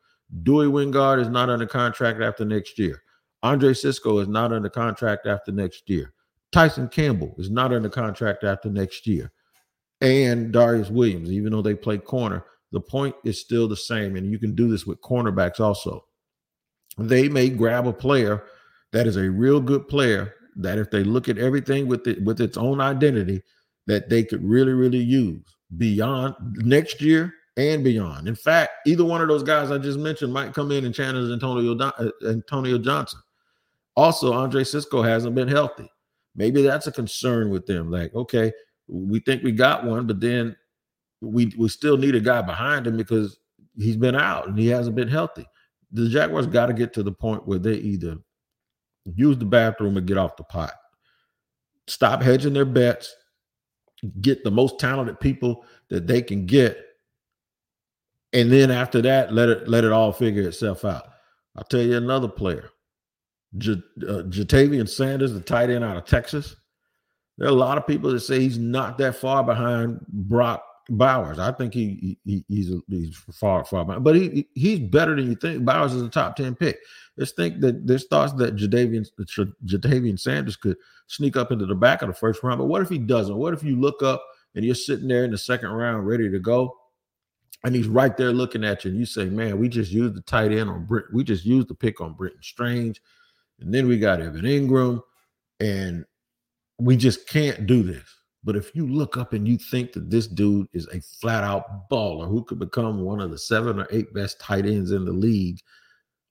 Dewey 0.42 0.66
Wingard 0.66 1.20
is 1.20 1.28
not 1.28 1.48
under 1.48 1.66
contract 1.66 2.20
after 2.20 2.44
next 2.44 2.78
year. 2.78 3.02
Andre 3.42 3.72
Cisco 3.72 4.18
is 4.18 4.28
not 4.28 4.52
under 4.52 4.68
contract 4.68 5.26
after 5.26 5.52
next 5.52 5.88
year. 5.88 6.12
Tyson 6.52 6.88
Campbell 6.88 7.34
is 7.38 7.50
not 7.50 7.72
under 7.72 7.88
contract 7.88 8.44
after 8.44 8.70
next 8.70 9.06
year. 9.06 9.32
And 10.00 10.52
Darious 10.52 10.90
Williams, 10.90 11.30
even 11.30 11.52
though 11.52 11.62
they 11.62 11.74
play 11.74 11.98
corner, 11.98 12.44
the 12.72 12.80
point 12.80 13.14
is 13.24 13.40
still 13.40 13.68
the 13.68 13.76
same. 13.76 14.16
And 14.16 14.30
you 14.30 14.38
can 14.38 14.54
do 14.54 14.68
this 14.68 14.86
with 14.86 15.00
cornerbacks 15.00 15.60
also. 15.60 16.04
They 16.98 17.28
may 17.28 17.48
grab 17.50 17.86
a 17.86 17.92
player 17.92 18.44
that 18.92 19.06
is 19.06 19.16
a 19.16 19.30
real 19.30 19.60
good 19.60 19.88
player 19.88 20.34
that 20.56 20.78
if 20.78 20.90
they 20.90 21.04
look 21.04 21.28
at 21.28 21.38
everything 21.38 21.86
with 21.86 22.06
it 22.06 22.22
with 22.22 22.40
its 22.40 22.56
own 22.56 22.80
identity, 22.80 23.42
that 23.86 24.08
they 24.08 24.24
could 24.24 24.42
really, 24.42 24.72
really 24.72 24.98
use 24.98 25.42
beyond 25.76 26.34
next 26.56 27.00
year 27.00 27.32
and 27.56 27.84
beyond. 27.84 28.28
In 28.28 28.34
fact, 28.34 28.72
either 28.86 29.04
one 29.04 29.20
of 29.20 29.28
those 29.28 29.42
guys 29.42 29.70
I 29.70 29.78
just 29.78 29.98
mentioned 29.98 30.32
might 30.32 30.54
come 30.54 30.70
in 30.72 30.84
and 30.84 30.94
challenge 30.94 31.30
Antonio 31.30 31.76
uh, 31.78 32.10
Antonio 32.26 32.78
Johnson. 32.78 33.20
Also, 33.96 34.32
Andre 34.32 34.64
Cisco 34.64 35.02
hasn't 35.02 35.34
been 35.34 35.48
healthy. 35.48 35.90
Maybe 36.36 36.62
that's 36.62 36.86
a 36.86 36.92
concern 36.92 37.48
with 37.48 37.66
them. 37.66 37.90
Like, 37.90 38.14
okay, 38.14 38.52
we 38.86 39.20
think 39.20 39.42
we 39.42 39.52
got 39.52 39.84
one, 39.84 40.06
but 40.06 40.20
then 40.20 40.54
we 41.20 41.52
we 41.56 41.68
still 41.68 41.96
need 41.96 42.14
a 42.14 42.20
guy 42.20 42.42
behind 42.42 42.86
him 42.86 42.96
because 42.96 43.38
he's 43.76 43.96
been 43.96 44.14
out 44.14 44.46
and 44.48 44.58
he 44.58 44.68
hasn't 44.68 44.96
been 44.96 45.08
healthy. 45.08 45.46
The 45.92 46.08
Jaguars 46.08 46.46
got 46.46 46.66
to 46.66 46.74
get 46.74 46.92
to 46.94 47.02
the 47.02 47.12
point 47.12 47.46
where 47.46 47.58
they 47.58 47.74
either 47.74 48.18
use 49.04 49.38
the 49.38 49.44
bathroom 49.44 49.96
and 49.96 50.06
get 50.06 50.18
off 50.18 50.36
the 50.36 50.44
pot. 50.44 50.74
Stop 51.86 52.20
hedging 52.22 52.52
their 52.52 52.64
bets, 52.64 53.14
get 54.20 54.44
the 54.44 54.50
most 54.50 54.78
talented 54.78 55.18
people 55.20 55.64
that 55.88 56.06
they 56.06 56.20
can 56.20 56.44
get, 56.44 56.78
and 58.32 58.52
then 58.52 58.70
after 58.70 59.00
that, 59.02 59.32
let 59.32 59.48
it 59.48 59.68
let 59.68 59.84
it 59.84 59.92
all 59.92 60.12
figure 60.12 60.46
itself 60.46 60.84
out. 60.84 61.04
I'll 61.56 61.64
tell 61.64 61.80
you 61.80 61.96
another 61.96 62.28
player, 62.28 62.68
J- 63.58 63.82
uh, 64.02 64.22
Ja'Tavion 64.24 64.88
Sanders, 64.88 65.32
the 65.32 65.40
tight 65.40 65.70
end 65.70 65.84
out 65.84 65.96
of 65.96 66.04
Texas. 66.04 66.56
There 67.38 67.46
are 67.46 67.52
a 67.52 67.54
lot 67.54 67.78
of 67.78 67.86
people 67.86 68.10
that 68.12 68.20
say 68.20 68.40
he's 68.40 68.58
not 68.58 68.98
that 68.98 69.16
far 69.16 69.44
behind 69.44 70.00
Brock 70.08 70.64
Bowers. 70.88 71.38
I 71.38 71.52
think 71.52 71.74
he, 71.74 72.18
he 72.24 72.44
he's 72.48 72.72
he's 72.88 73.16
far 73.32 73.64
far 73.64 73.84
behind, 73.84 74.04
but 74.04 74.14
he 74.14 74.48
he's 74.54 74.78
better 74.78 75.16
than 75.16 75.26
you 75.26 75.34
think. 75.34 75.64
Bowers 75.64 75.92
is 75.94 76.02
a 76.02 76.08
top 76.08 76.36
ten 76.36 76.54
pick. 76.54 76.78
Let's 77.16 77.32
think 77.32 77.60
that 77.60 77.86
there's 77.86 78.06
thoughts 78.06 78.32
that 78.34 78.56
Ja'Tavion 78.56 79.06
Ja'Tavion 79.66 80.18
Sanders 80.18 80.56
could 80.56 80.76
sneak 81.08 81.36
up 81.36 81.50
into 81.50 81.66
the 81.66 81.74
back 81.74 82.02
of 82.02 82.08
the 82.08 82.14
first 82.14 82.42
round. 82.42 82.58
But 82.58 82.66
what 82.66 82.82
if 82.82 82.88
he 82.88 82.98
doesn't? 82.98 83.36
What 83.36 83.52
if 83.52 83.62
you 83.62 83.76
look 83.76 84.02
up 84.02 84.24
and 84.54 84.64
you're 84.64 84.74
sitting 84.74 85.08
there 85.08 85.24
in 85.24 85.32
the 85.32 85.38
second 85.38 85.70
round 85.70 86.06
ready 86.06 86.30
to 86.30 86.38
go, 86.38 86.72
and 87.64 87.74
he's 87.74 87.88
right 87.88 88.16
there 88.16 88.32
looking 88.32 88.64
at 88.64 88.84
you, 88.84 88.92
and 88.92 89.00
you 89.00 89.06
say, 89.06 89.26
"Man, 89.26 89.58
we 89.58 89.68
just 89.68 89.90
used 89.90 90.14
the 90.14 90.22
tight 90.22 90.52
end 90.52 90.70
on 90.70 90.86
Brit. 90.86 91.06
We 91.12 91.24
just 91.24 91.44
used 91.44 91.68
the 91.68 91.74
pick 91.74 92.00
on 92.00 92.12
Brenton 92.12 92.42
Strange, 92.42 93.02
and 93.60 93.72
then 93.72 93.88
we 93.88 93.98
got 93.98 94.20
Evan 94.20 94.42
Engram. 94.42 95.00
and 95.60 96.04
we 96.78 96.96
just 96.96 97.28
can't 97.28 97.66
do 97.66 97.82
this." 97.82 98.04
But 98.44 98.54
if 98.54 98.74
you 98.76 98.86
look 98.86 99.16
up 99.16 99.32
and 99.32 99.46
you 99.48 99.58
think 99.58 99.92
that 99.92 100.08
this 100.08 100.28
dude 100.28 100.68
is 100.72 100.86
a 100.92 101.00
flat 101.00 101.42
out 101.42 101.90
baller 101.90 102.28
who 102.28 102.44
could 102.44 102.60
become 102.60 103.00
one 103.00 103.20
of 103.20 103.32
the 103.32 103.38
seven 103.38 103.80
or 103.80 103.88
eight 103.90 104.14
best 104.14 104.38
tight 104.38 104.66
ends 104.66 104.92
in 104.92 105.04
the 105.04 105.12
league, 105.12 105.58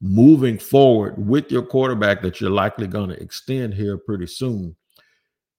moving 0.01 0.57
forward 0.57 1.15
with 1.17 1.51
your 1.51 1.63
quarterback 1.63 2.21
that 2.21 2.39
you're 2.39 2.49
likely 2.49 2.87
going 2.87 3.09
to 3.09 3.21
extend 3.21 3.73
here 3.73 3.97
pretty 3.97 4.27
soon, 4.27 4.75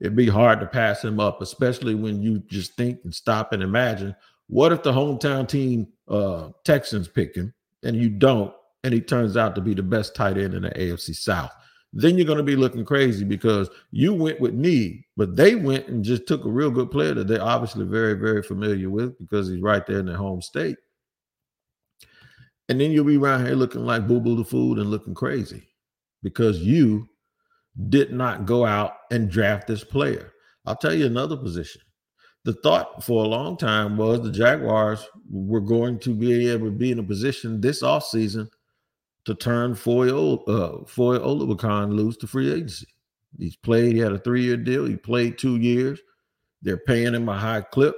it'd 0.01 0.17
be 0.17 0.29
hard 0.29 0.61
to 0.61 0.67
pass 0.67 1.05
him 1.05 1.21
up, 1.21 1.43
especially 1.43 1.95
when 1.95 2.23
you 2.23 2.39
just 2.47 2.75
think 2.75 3.01
and 3.05 3.15
stop 3.15 3.53
and 3.53 3.63
imagine 3.63 4.15
what 4.49 4.73
if 4.73 4.83
the 4.83 4.93
hometown 4.93 5.47
team 5.47 5.89
uh, 6.09 6.49
Texans 6.65 7.09
pick 7.09 7.35
him 7.35 7.53
and 7.83 7.97
you 7.97 8.09
don't, 8.09 8.55
and 8.87 8.95
he 8.95 9.01
turns 9.03 9.37
out 9.37 9.55
to 9.57 9.61
be 9.61 9.75
the 9.75 9.83
best 9.83 10.15
tight 10.15 10.39
end 10.39 10.55
in 10.55 10.63
the 10.63 10.71
AFC 10.71 11.15
South? 11.15 11.53
then 11.99 12.19
you're 12.19 12.27
going 12.27 12.37
to 12.37 12.45
be 12.45 12.57
looking 12.57 12.85
crazy 12.85 13.25
because 13.25 13.71
you 13.91 14.13
went 14.13 14.39
with 14.39 14.53
need, 14.53 15.03
but 15.17 15.35
they 15.35 15.55
went 15.55 15.89
and 15.89 16.05
just 16.05 16.27
took 16.27 16.45
a 16.45 16.51
real 16.51 16.71
good 16.71 16.91
player 16.91 17.15
that 17.15 17.27
they're 17.27 17.43
obviously 17.43 17.87
very, 17.87 18.13
very 18.13 18.43
familiar 18.43 18.91
with 18.91 19.19
because 19.19 19.49
he's 19.49 19.63
right 19.63 19.87
there 19.87 20.01
in 20.01 20.07
their 20.07 20.17
home 20.17 20.43
state. 20.43 20.77
And 22.69 22.79
then 22.79 22.91
you'll 22.91 23.05
be 23.05 23.17
around 23.17 23.47
here 23.47 23.55
looking 23.55 23.87
like 23.87 24.07
boo 24.07 24.21
boo 24.21 24.37
the 24.37 24.45
food 24.45 24.79
and 24.79 24.91
looking 24.91 25.15
crazy 25.15 25.69
because 26.23 26.59
you 26.59 27.09
did 27.89 28.13
not 28.13 28.45
go 28.45 28.67
out 28.67 28.97
and 29.11 29.31
draft 29.31 29.67
this 29.67 29.83
player. 29.83 30.33
I'll 30.67 30.77
tell 30.77 30.93
you 30.93 31.07
another 31.07 31.37
position. 31.39 31.81
The 32.45 32.53
thought 32.55 33.03
for 33.03 33.25
a 33.25 33.29
long 33.29 33.57
time 33.57 33.97
was 33.97 34.21
the 34.21 34.31
Jaguars 34.31 35.07
were 35.31 35.61
going 35.61 35.99
to 36.01 36.15
be 36.15 36.51
able 36.51 36.67
to 36.67 36.73
be 36.73 36.93
in 36.93 36.99
a 36.99 37.03
position 37.03 37.61
this 37.61 37.83
offseason 37.83 38.49
to 39.27 39.35
turn 39.35 39.75
Foye, 39.75 40.37
uh, 40.47 40.85
Foye 40.87 41.19
Oluokun 41.19 41.93
loose 41.93 42.17
to 42.19 42.27
free 42.27 42.51
agency. 42.53 42.87
He's 43.39 43.57
played, 43.57 43.95
he 43.95 43.99
had 43.99 44.13
a 44.13 44.19
three 44.19 44.43
year 44.43 44.57
deal. 44.57 44.87
He 44.87 44.97
played 44.97 45.37
two 45.37 45.57
years. 45.57 46.01
They're 46.63 46.79
paying 46.79 47.15
him 47.15 47.29
a 47.29 47.37
high 47.37 47.61
clip. 47.61 47.97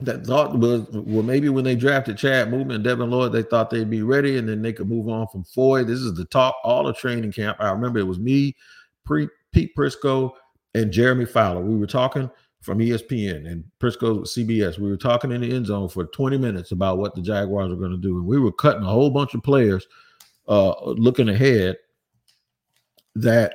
That 0.00 0.26
thought 0.26 0.58
was, 0.58 0.86
well, 0.92 1.22
maybe 1.22 1.48
when 1.48 1.64
they 1.64 1.74
drafted 1.74 2.18
Chad 2.18 2.48
Muma 2.48 2.74
and 2.74 2.84
Devin 2.84 3.10
Lloyd, 3.10 3.32
they 3.32 3.42
thought 3.42 3.70
they'd 3.70 3.88
be 3.88 4.02
ready 4.02 4.38
and 4.38 4.48
then 4.48 4.62
they 4.62 4.72
could 4.72 4.88
move 4.88 5.08
on 5.08 5.26
from 5.28 5.44
Foye. 5.44 5.84
This 5.84 6.00
is 6.00 6.14
the 6.14 6.26
talk, 6.26 6.54
all 6.64 6.84
the 6.84 6.92
training 6.92 7.32
camp. 7.32 7.56
I 7.60 7.70
remember 7.70 7.98
it 7.98 8.06
was 8.06 8.18
me, 8.18 8.54
pre, 9.04 9.28
Pete 9.52 9.74
Prisco, 9.76 10.32
and 10.74 10.92
Jeremy 10.92 11.24
Fowler. 11.24 11.62
We 11.62 11.76
were 11.76 11.86
talking 11.86 12.30
from 12.66 12.80
ESPN 12.80 13.46
and 13.46 13.64
Prisco 13.80 14.22
CBS. 14.22 14.76
We 14.76 14.90
were 14.90 14.96
talking 14.96 15.30
in 15.30 15.40
the 15.40 15.54
end 15.54 15.66
zone 15.66 15.88
for 15.88 16.04
20 16.04 16.36
minutes 16.36 16.72
about 16.72 16.98
what 16.98 17.14
the 17.14 17.22
Jaguars 17.22 17.72
are 17.72 17.76
going 17.76 17.92
to 17.92 17.96
do. 17.96 18.16
And 18.16 18.26
we 18.26 18.40
were 18.40 18.50
cutting 18.50 18.82
a 18.82 18.88
whole 18.88 19.08
bunch 19.08 19.34
of 19.34 19.42
players 19.44 19.86
uh, 20.48 20.74
looking 20.84 21.28
ahead 21.28 21.76
that 23.14 23.54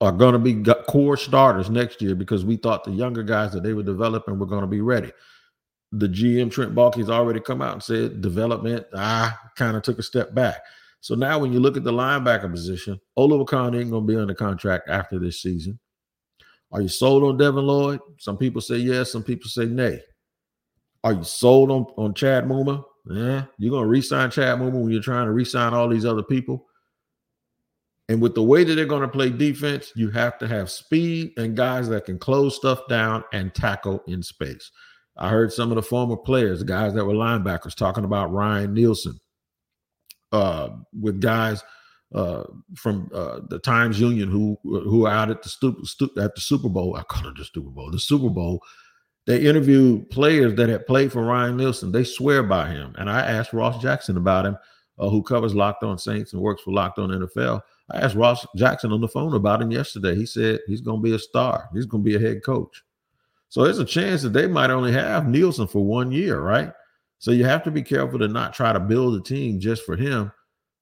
are 0.00 0.12
going 0.12 0.32
to 0.32 0.38
be 0.38 0.64
core 0.88 1.18
starters 1.18 1.68
next 1.68 2.00
year 2.00 2.14
because 2.14 2.42
we 2.42 2.56
thought 2.56 2.84
the 2.84 2.90
younger 2.90 3.22
guys 3.22 3.52
that 3.52 3.62
they 3.62 3.74
were 3.74 3.82
developing 3.82 4.38
were 4.38 4.46
going 4.46 4.62
to 4.62 4.66
be 4.66 4.80
ready. 4.80 5.12
The 5.92 6.08
GM 6.08 6.50
Trent 6.50 6.74
Baalke's 6.74 7.10
already 7.10 7.40
come 7.40 7.60
out 7.60 7.74
and 7.74 7.82
said 7.82 8.22
development, 8.22 8.86
I 8.94 9.32
kind 9.56 9.76
of 9.76 9.82
took 9.82 9.98
a 9.98 10.02
step 10.02 10.34
back. 10.34 10.62
So 11.00 11.14
now 11.14 11.38
when 11.38 11.52
you 11.52 11.60
look 11.60 11.76
at 11.76 11.84
the 11.84 11.92
linebacker 11.92 12.50
position, 12.50 12.98
Oluokun 13.18 13.78
ain't 13.78 13.90
going 13.90 14.06
to 14.06 14.12
be 14.12 14.16
under 14.16 14.34
contract 14.34 14.88
after 14.88 15.18
this 15.18 15.42
season. 15.42 15.78
Are 16.72 16.80
you 16.80 16.88
sold 16.88 17.24
on 17.24 17.36
Devin 17.36 17.66
Lloyd? 17.66 18.00
Some 18.18 18.36
people 18.36 18.60
say 18.60 18.76
yes, 18.76 19.12
some 19.12 19.22
people 19.22 19.48
say 19.48 19.66
nay. 19.66 20.00
Are 21.02 21.14
you 21.14 21.24
sold 21.24 21.70
on, 21.70 21.86
on 21.96 22.14
Chad 22.14 22.44
Muma? 22.44 22.84
Yeah, 23.06 23.44
you're 23.58 23.72
gonna 23.72 23.86
resign 23.86 24.30
Chad 24.30 24.58
Muma 24.58 24.72
when 24.72 24.90
you're 24.90 25.02
trying 25.02 25.26
to 25.26 25.32
resign 25.32 25.74
all 25.74 25.88
these 25.88 26.04
other 26.04 26.22
people. 26.22 26.66
And 28.10 28.20
with 28.20 28.34
the 28.34 28.42
way 28.42 28.64
that 28.64 28.74
they're 28.74 28.86
going 28.86 29.02
to 29.02 29.08
play 29.08 29.30
defense, 29.30 29.92
you 29.94 30.10
have 30.10 30.36
to 30.38 30.48
have 30.48 30.68
speed 30.68 31.32
and 31.36 31.56
guys 31.56 31.88
that 31.90 32.06
can 32.06 32.18
close 32.18 32.56
stuff 32.56 32.80
down 32.88 33.22
and 33.32 33.54
tackle 33.54 34.02
in 34.08 34.20
space. 34.20 34.72
I 35.16 35.28
heard 35.28 35.52
some 35.52 35.70
of 35.70 35.76
the 35.76 35.82
former 35.82 36.16
players, 36.16 36.64
guys 36.64 36.92
that 36.94 37.04
were 37.04 37.14
linebackers, 37.14 37.76
talking 37.76 38.02
about 38.02 38.32
Ryan 38.32 38.74
Nielsen 38.74 39.16
uh, 40.32 40.70
with 40.98 41.20
guys 41.20 41.62
uh, 42.14 42.44
from 42.74 43.10
uh, 43.14 43.40
the 43.48 43.58
Times 43.58 44.00
Union 44.00 44.30
who 44.30 44.58
who 44.64 45.06
are 45.06 45.12
out 45.12 45.30
at 45.30 45.42
the 45.42 45.48
stu- 45.48 45.84
stu- 45.84 46.10
at 46.18 46.34
the 46.34 46.40
Super 46.40 46.68
Bowl. 46.68 46.96
I 46.96 47.02
call 47.02 47.28
it 47.28 47.36
the 47.36 47.44
Super 47.44 47.70
Bowl. 47.70 47.90
The 47.90 47.98
Super 47.98 48.28
Bowl. 48.28 48.62
They 49.26 49.46
interviewed 49.46 50.10
players 50.10 50.54
that 50.56 50.68
had 50.68 50.86
played 50.86 51.12
for 51.12 51.22
Ryan 51.22 51.56
Nielsen. 51.56 51.92
They 51.92 52.04
swear 52.04 52.42
by 52.42 52.68
him. 52.68 52.94
And 52.98 53.08
I 53.08 53.20
asked 53.20 53.52
Ross 53.52 53.80
Jackson 53.80 54.16
about 54.16 54.46
him, 54.46 54.56
uh, 54.98 55.08
who 55.08 55.22
covers 55.22 55.54
Locked 55.54 55.84
On 55.84 55.98
Saints 55.98 56.32
and 56.32 56.42
works 56.42 56.62
for 56.62 56.72
Locked 56.72 56.98
On 56.98 57.10
NFL. 57.10 57.60
I 57.90 57.98
asked 57.98 58.16
Ross 58.16 58.46
Jackson 58.56 58.92
on 58.92 59.00
the 59.00 59.08
phone 59.08 59.34
about 59.34 59.62
him 59.62 59.70
yesterday. 59.70 60.16
He 60.16 60.26
said 60.26 60.60
he's 60.66 60.80
going 60.80 60.98
to 60.98 61.02
be 61.02 61.14
a 61.14 61.18
star. 61.18 61.68
He's 61.74 61.86
going 61.86 62.02
to 62.02 62.10
be 62.10 62.16
a 62.16 62.28
head 62.28 62.42
coach. 62.42 62.82
So 63.50 63.62
there's 63.62 63.78
a 63.78 63.84
chance 63.84 64.22
that 64.22 64.32
they 64.32 64.46
might 64.46 64.70
only 64.70 64.92
have 64.92 65.28
Nielsen 65.28 65.66
for 65.66 65.84
one 65.84 66.10
year, 66.10 66.40
right? 66.40 66.72
So 67.18 67.30
you 67.30 67.44
have 67.44 67.62
to 67.64 67.70
be 67.70 67.82
careful 67.82 68.18
to 68.20 68.28
not 68.28 68.54
try 68.54 68.72
to 68.72 68.80
build 68.80 69.14
a 69.14 69.22
team 69.22 69.60
just 69.60 69.84
for 69.84 69.96
him 69.96 70.32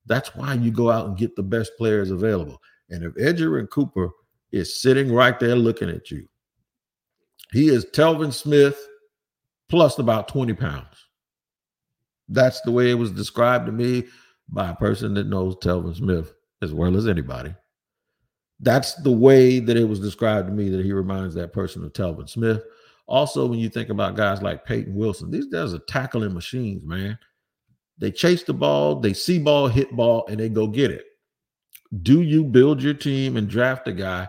that's 0.09 0.35
why 0.35 0.55
you 0.55 0.71
go 0.71 0.91
out 0.91 1.07
and 1.07 1.17
get 1.17 1.37
the 1.37 1.43
best 1.43 1.73
players 1.77 2.11
available. 2.11 2.61
And 2.91 3.05
if 3.05 3.15
Edgerrin 3.15 3.71
Cooper 3.71 4.11
is 4.51 4.81
sitting 4.81 5.13
right 5.13 5.39
there 5.39 5.55
looking 5.55 5.91
at 5.91 6.11
you, 6.11 6.27
he 7.53 7.69
is 7.69 7.87
Telvin 7.87 8.33
Smith 8.33 8.79
plus 9.69 9.99
about 9.99 10.29
20 10.29 10.55
pounds. 10.55 11.07
That's 12.29 12.61
the 12.63 12.71
way 12.73 12.91
it 12.91 12.95
was 12.95 13.11
described 13.11 13.67
to 13.67 13.73
me 13.73 14.05
by 14.49 14.71
a 14.71 14.77
person 14.77 15.15
that 15.15 15.27
knows 15.27 15.57
Telvin 15.57 15.97
Smith 15.97 16.35
as 16.63 16.73
well 16.73 16.97
as 16.97 17.07
anybody. 17.07 17.55
That's 18.61 18.95
the 18.95 19.13
way 19.13 19.61
that 19.61 19.77
it 19.77 19.85
was 19.85 20.01
described 20.01 20.49
to 20.49 20.55
me 20.55 20.69
that 20.71 20.85
he 20.85 20.93
reminds 20.93 21.35
that 21.35 21.53
person 21.53 21.85
of 21.85 21.93
Telvin 21.93 22.29
Smith. 22.29 22.63
Also, 23.07 23.47
when 23.47 23.59
you 23.59 23.69
think 23.69 23.89
about 23.89 24.17
guys 24.17 24.43
like 24.43 24.67
Peyton 24.67 24.95
Wilson, 24.95 25.31
these 25.31 25.47
guys 25.47 25.73
are 25.73 25.79
tackling 25.89 26.35
machines, 26.35 26.83
man. 26.85 27.19
They 27.99 28.11
chase 28.13 28.45
the 28.45 28.55
ball, 28.55 29.01
they 29.01 29.13
see 29.13 29.39
ball, 29.39 29.69
hit 29.69 29.95
ball, 29.95 30.27
and 30.29 30.39
they 30.39 30.49
go 30.49 30.67
get 30.67 30.91
it. 30.91 31.05
Do 32.03 32.23
you 32.23 32.45
build 32.45 32.83
your 32.83 32.95
team 32.95 33.37
and 33.37 33.49
draft 33.49 33.89
a 33.89 33.93
guy 33.93 34.29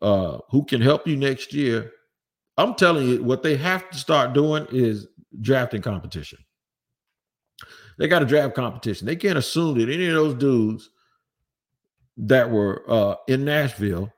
uh, 0.00 0.38
who 0.50 0.64
can 0.64 0.80
help 0.80 1.06
you 1.06 1.16
next 1.16 1.52
year? 1.52 1.92
I'm 2.56 2.74
telling 2.74 3.08
you, 3.08 3.24
what 3.24 3.42
they 3.42 3.56
have 3.56 3.90
to 3.90 3.98
start 3.98 4.32
doing 4.32 4.66
is 4.70 5.08
drafting 5.40 5.82
competition. 5.82 6.38
They 7.98 8.08
got 8.08 8.20
to 8.20 8.26
draft 8.26 8.54
competition. 8.54 9.06
They 9.06 9.16
can't 9.16 9.38
assume 9.38 9.78
that 9.78 9.88
any 9.88 10.06
of 10.06 10.14
those 10.14 10.34
dudes 10.34 10.90
that 12.16 12.50
were 12.50 12.84
uh, 12.88 13.16
in 13.28 13.44
Nashville 13.44 14.12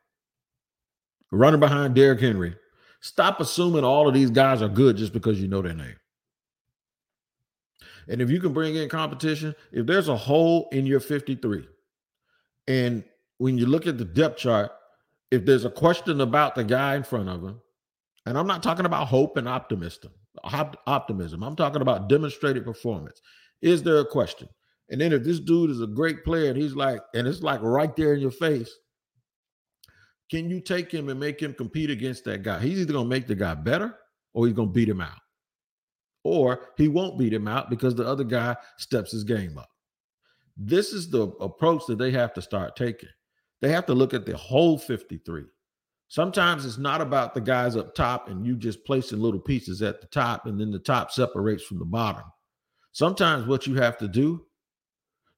running 1.32 1.60
behind 1.60 1.94
Derrick 1.94 2.20
Henry, 2.20 2.56
stop 3.00 3.40
assuming 3.40 3.84
all 3.84 4.08
of 4.08 4.14
these 4.14 4.30
guys 4.30 4.62
are 4.62 4.68
good 4.68 4.96
just 4.96 5.12
because 5.12 5.40
you 5.40 5.48
know 5.48 5.62
their 5.62 5.74
name. 5.74 5.96
And 8.08 8.22
if 8.22 8.30
you 8.30 8.40
can 8.40 8.52
bring 8.52 8.76
in 8.76 8.88
competition, 8.88 9.54
if 9.72 9.86
there's 9.86 10.08
a 10.08 10.16
hole 10.16 10.68
in 10.72 10.86
your 10.86 11.00
53, 11.00 11.66
and 12.68 13.04
when 13.38 13.58
you 13.58 13.66
look 13.66 13.86
at 13.86 13.98
the 13.98 14.04
depth 14.04 14.38
chart, 14.38 14.72
if 15.30 15.44
there's 15.44 15.64
a 15.64 15.70
question 15.70 16.20
about 16.20 16.54
the 16.54 16.64
guy 16.64 16.94
in 16.94 17.02
front 17.02 17.28
of 17.28 17.42
him, 17.42 17.60
and 18.24 18.38
I'm 18.38 18.46
not 18.46 18.62
talking 18.62 18.86
about 18.86 19.08
hope 19.08 19.36
and 19.36 19.48
optimism, 19.48 20.12
optimism. 20.44 21.42
I'm 21.42 21.56
talking 21.56 21.82
about 21.82 22.08
demonstrated 22.08 22.64
performance. 22.64 23.20
Is 23.62 23.82
there 23.82 23.98
a 23.98 24.06
question? 24.06 24.48
And 24.88 25.00
then 25.00 25.12
if 25.12 25.24
this 25.24 25.40
dude 25.40 25.70
is 25.70 25.80
a 25.80 25.86
great 25.86 26.24
player 26.24 26.48
and 26.48 26.56
he's 26.56 26.74
like, 26.74 27.00
and 27.14 27.26
it's 27.26 27.42
like 27.42 27.60
right 27.62 27.94
there 27.96 28.14
in 28.14 28.20
your 28.20 28.30
face, 28.30 28.70
can 30.30 30.48
you 30.50 30.60
take 30.60 30.92
him 30.92 31.08
and 31.08 31.18
make 31.18 31.40
him 31.40 31.54
compete 31.54 31.90
against 31.90 32.24
that 32.24 32.42
guy? 32.42 32.60
He's 32.60 32.80
either 32.80 32.92
gonna 32.92 33.08
make 33.08 33.26
the 33.26 33.34
guy 33.34 33.54
better 33.54 33.96
or 34.32 34.46
he's 34.46 34.54
gonna 34.54 34.70
beat 34.70 34.88
him 34.88 35.00
out 35.00 35.18
or 36.26 36.68
he 36.76 36.88
won't 36.88 37.18
beat 37.18 37.32
him 37.32 37.48
out 37.48 37.70
because 37.70 37.94
the 37.94 38.06
other 38.06 38.24
guy 38.24 38.56
steps 38.78 39.12
his 39.12 39.24
game 39.24 39.58
up. 39.58 39.68
This 40.56 40.92
is 40.92 41.10
the 41.10 41.28
approach 41.40 41.82
that 41.86 41.98
they 41.98 42.10
have 42.12 42.32
to 42.34 42.42
start 42.42 42.76
taking. 42.76 43.08
They 43.60 43.70
have 43.70 43.86
to 43.86 43.94
look 43.94 44.14
at 44.14 44.26
the 44.26 44.36
whole 44.36 44.78
53. 44.78 45.44
Sometimes 46.08 46.64
it's 46.64 46.78
not 46.78 47.00
about 47.00 47.34
the 47.34 47.40
guys 47.40 47.76
up 47.76 47.94
top 47.94 48.28
and 48.28 48.46
you 48.46 48.56
just 48.56 48.84
placing 48.84 49.18
little 49.18 49.40
pieces 49.40 49.82
at 49.82 50.00
the 50.00 50.06
top 50.06 50.46
and 50.46 50.60
then 50.60 50.70
the 50.70 50.78
top 50.78 51.10
separates 51.10 51.64
from 51.64 51.78
the 51.78 51.84
bottom. 51.84 52.24
Sometimes 52.92 53.46
what 53.46 53.66
you 53.66 53.74
have 53.74 53.98
to 53.98 54.08
do, 54.08 54.46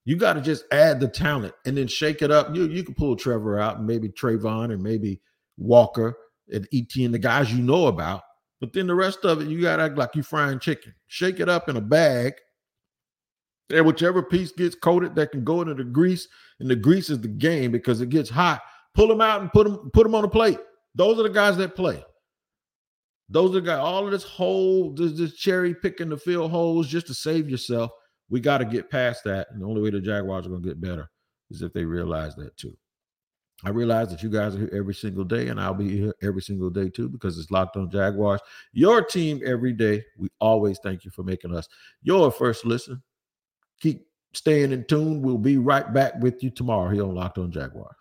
you 0.05 0.17
got 0.17 0.35
to 0.35 0.41
just 0.41 0.65
add 0.71 1.01
the 1.01 1.09
talent 1.09 1.55
and 1.67 1.77
then 1.77 1.87
shake 1.87 2.23
it 2.23 2.31
up. 2.31 2.55
You 2.55 2.67
you 2.69 2.85
can 2.85 2.95
pull 2.95 3.17
Trevor 3.17 3.59
out 3.59 3.79
and 3.79 3.87
maybe 3.87 4.09
Trayvon 4.09 4.73
and 4.73 4.83
maybe 4.83 5.21
Walker 5.57 6.17
and 6.53 6.69
ET 6.73 6.95
and 6.97 7.13
the 7.13 7.19
guys 7.19 7.53
you 7.53 7.63
know 7.63 7.87
about. 7.87 8.23
But 8.61 8.73
then 8.73 8.87
the 8.87 8.95
rest 8.95 9.25
of 9.25 9.41
it, 9.41 9.49
you 9.49 9.61
got 9.63 9.77
to 9.77 9.85
act 9.85 9.97
like 9.97 10.15
you're 10.15 10.25
frying 10.25 10.59
chicken. 10.59 10.95
Shake 11.07 11.41
it 11.41 11.49
up 11.49 11.69
in 11.69 11.77
a 11.77 11.81
bag. 11.81 12.35
And 13.71 13.87
whichever 13.87 14.23
piece 14.23 14.51
gets 14.51 14.75
coated 14.75 15.15
that 15.17 15.31
can 15.31 15.45
go 15.45 15.61
into 15.61 15.75
the 15.75 15.85
grease, 15.85 16.27
and 16.59 16.71
the 16.71 16.77
grease 16.77 17.11
is 17.11 17.21
the 17.21 17.29
game 17.29 17.71
because 17.71 18.01
it 18.01 18.09
gets 18.09 18.31
hot 18.31 18.63
Pull 18.99 19.07
them 19.07 19.21
out 19.21 19.41
and 19.41 19.53
put 19.53 19.65
them 19.65 19.91
put 19.93 20.03
them 20.03 20.17
on 20.17 20.23
the 20.23 20.29
plate. 20.29 20.59
Those 20.97 21.21
are 21.21 21.23
the 21.23 21.29
guys 21.29 21.57
that 21.59 21.77
play. 21.77 22.05
Those 23.29 23.51
are 23.51 23.61
the 23.61 23.67
guys. 23.67 23.79
All 23.79 24.05
of 24.05 24.11
this 24.11 24.25
whole 24.25 24.93
this, 24.93 25.13
this 25.13 25.35
cherry 25.35 25.73
picking 25.73 26.09
the 26.09 26.17
field 26.17 26.51
holes 26.51 26.89
just 26.89 27.07
to 27.07 27.15
save 27.15 27.49
yourself. 27.49 27.93
We 28.29 28.41
got 28.41 28.59
to 28.59 28.65
get 28.65 28.91
past 28.91 29.23
that. 29.23 29.47
And 29.53 29.63
the 29.63 29.67
only 29.67 29.81
way 29.81 29.91
the 29.91 30.01
Jaguars 30.01 30.47
are 30.47 30.51
going 30.51 30.63
to 30.63 30.69
get 30.69 30.81
better 30.81 31.09
is 31.49 31.63
if 31.63 31.73
they 31.73 31.85
realize 31.85 32.35
that 32.37 32.57
too. 32.57 32.77
I 33.65 33.71
realize 33.71 34.11
that 34.11 34.23
you 34.23 34.31
guys 34.31 34.55
are 34.55 34.59
here 34.59 34.71
every 34.73 34.95
single 34.95 35.25
day, 35.25 35.49
and 35.49 35.61
I'll 35.61 35.75
be 35.75 35.99
here 35.99 36.15
every 36.23 36.43
single 36.43 36.71
day 36.71 36.89
too 36.89 37.09
because 37.09 37.39
it's 37.39 37.51
locked 37.51 37.77
on 37.77 37.91
Jaguars. 37.91 38.41
Your 38.73 39.03
team 39.03 39.41
every 39.45 39.73
day. 39.73 40.05
We 40.17 40.29
always 40.41 40.79
thank 40.79 41.05
you 41.05 41.11
for 41.11 41.25
making 41.25 41.55
us 41.55 41.69
your 42.03 42.31
first 42.31 42.65
listen. 42.65 43.03
Keep 43.81 44.07
staying 44.33 44.71
in 44.71 44.85
tune. 44.85 45.23
We'll 45.23 45.39
be 45.39 45.59
right 45.59 45.93
back 45.93 46.15
with 46.21 46.43
you 46.43 46.51
tomorrow 46.51 46.91
here 46.91 47.03
on 47.03 47.15
Locked 47.15 47.39
on 47.39 47.51
Jaguars. 47.51 47.97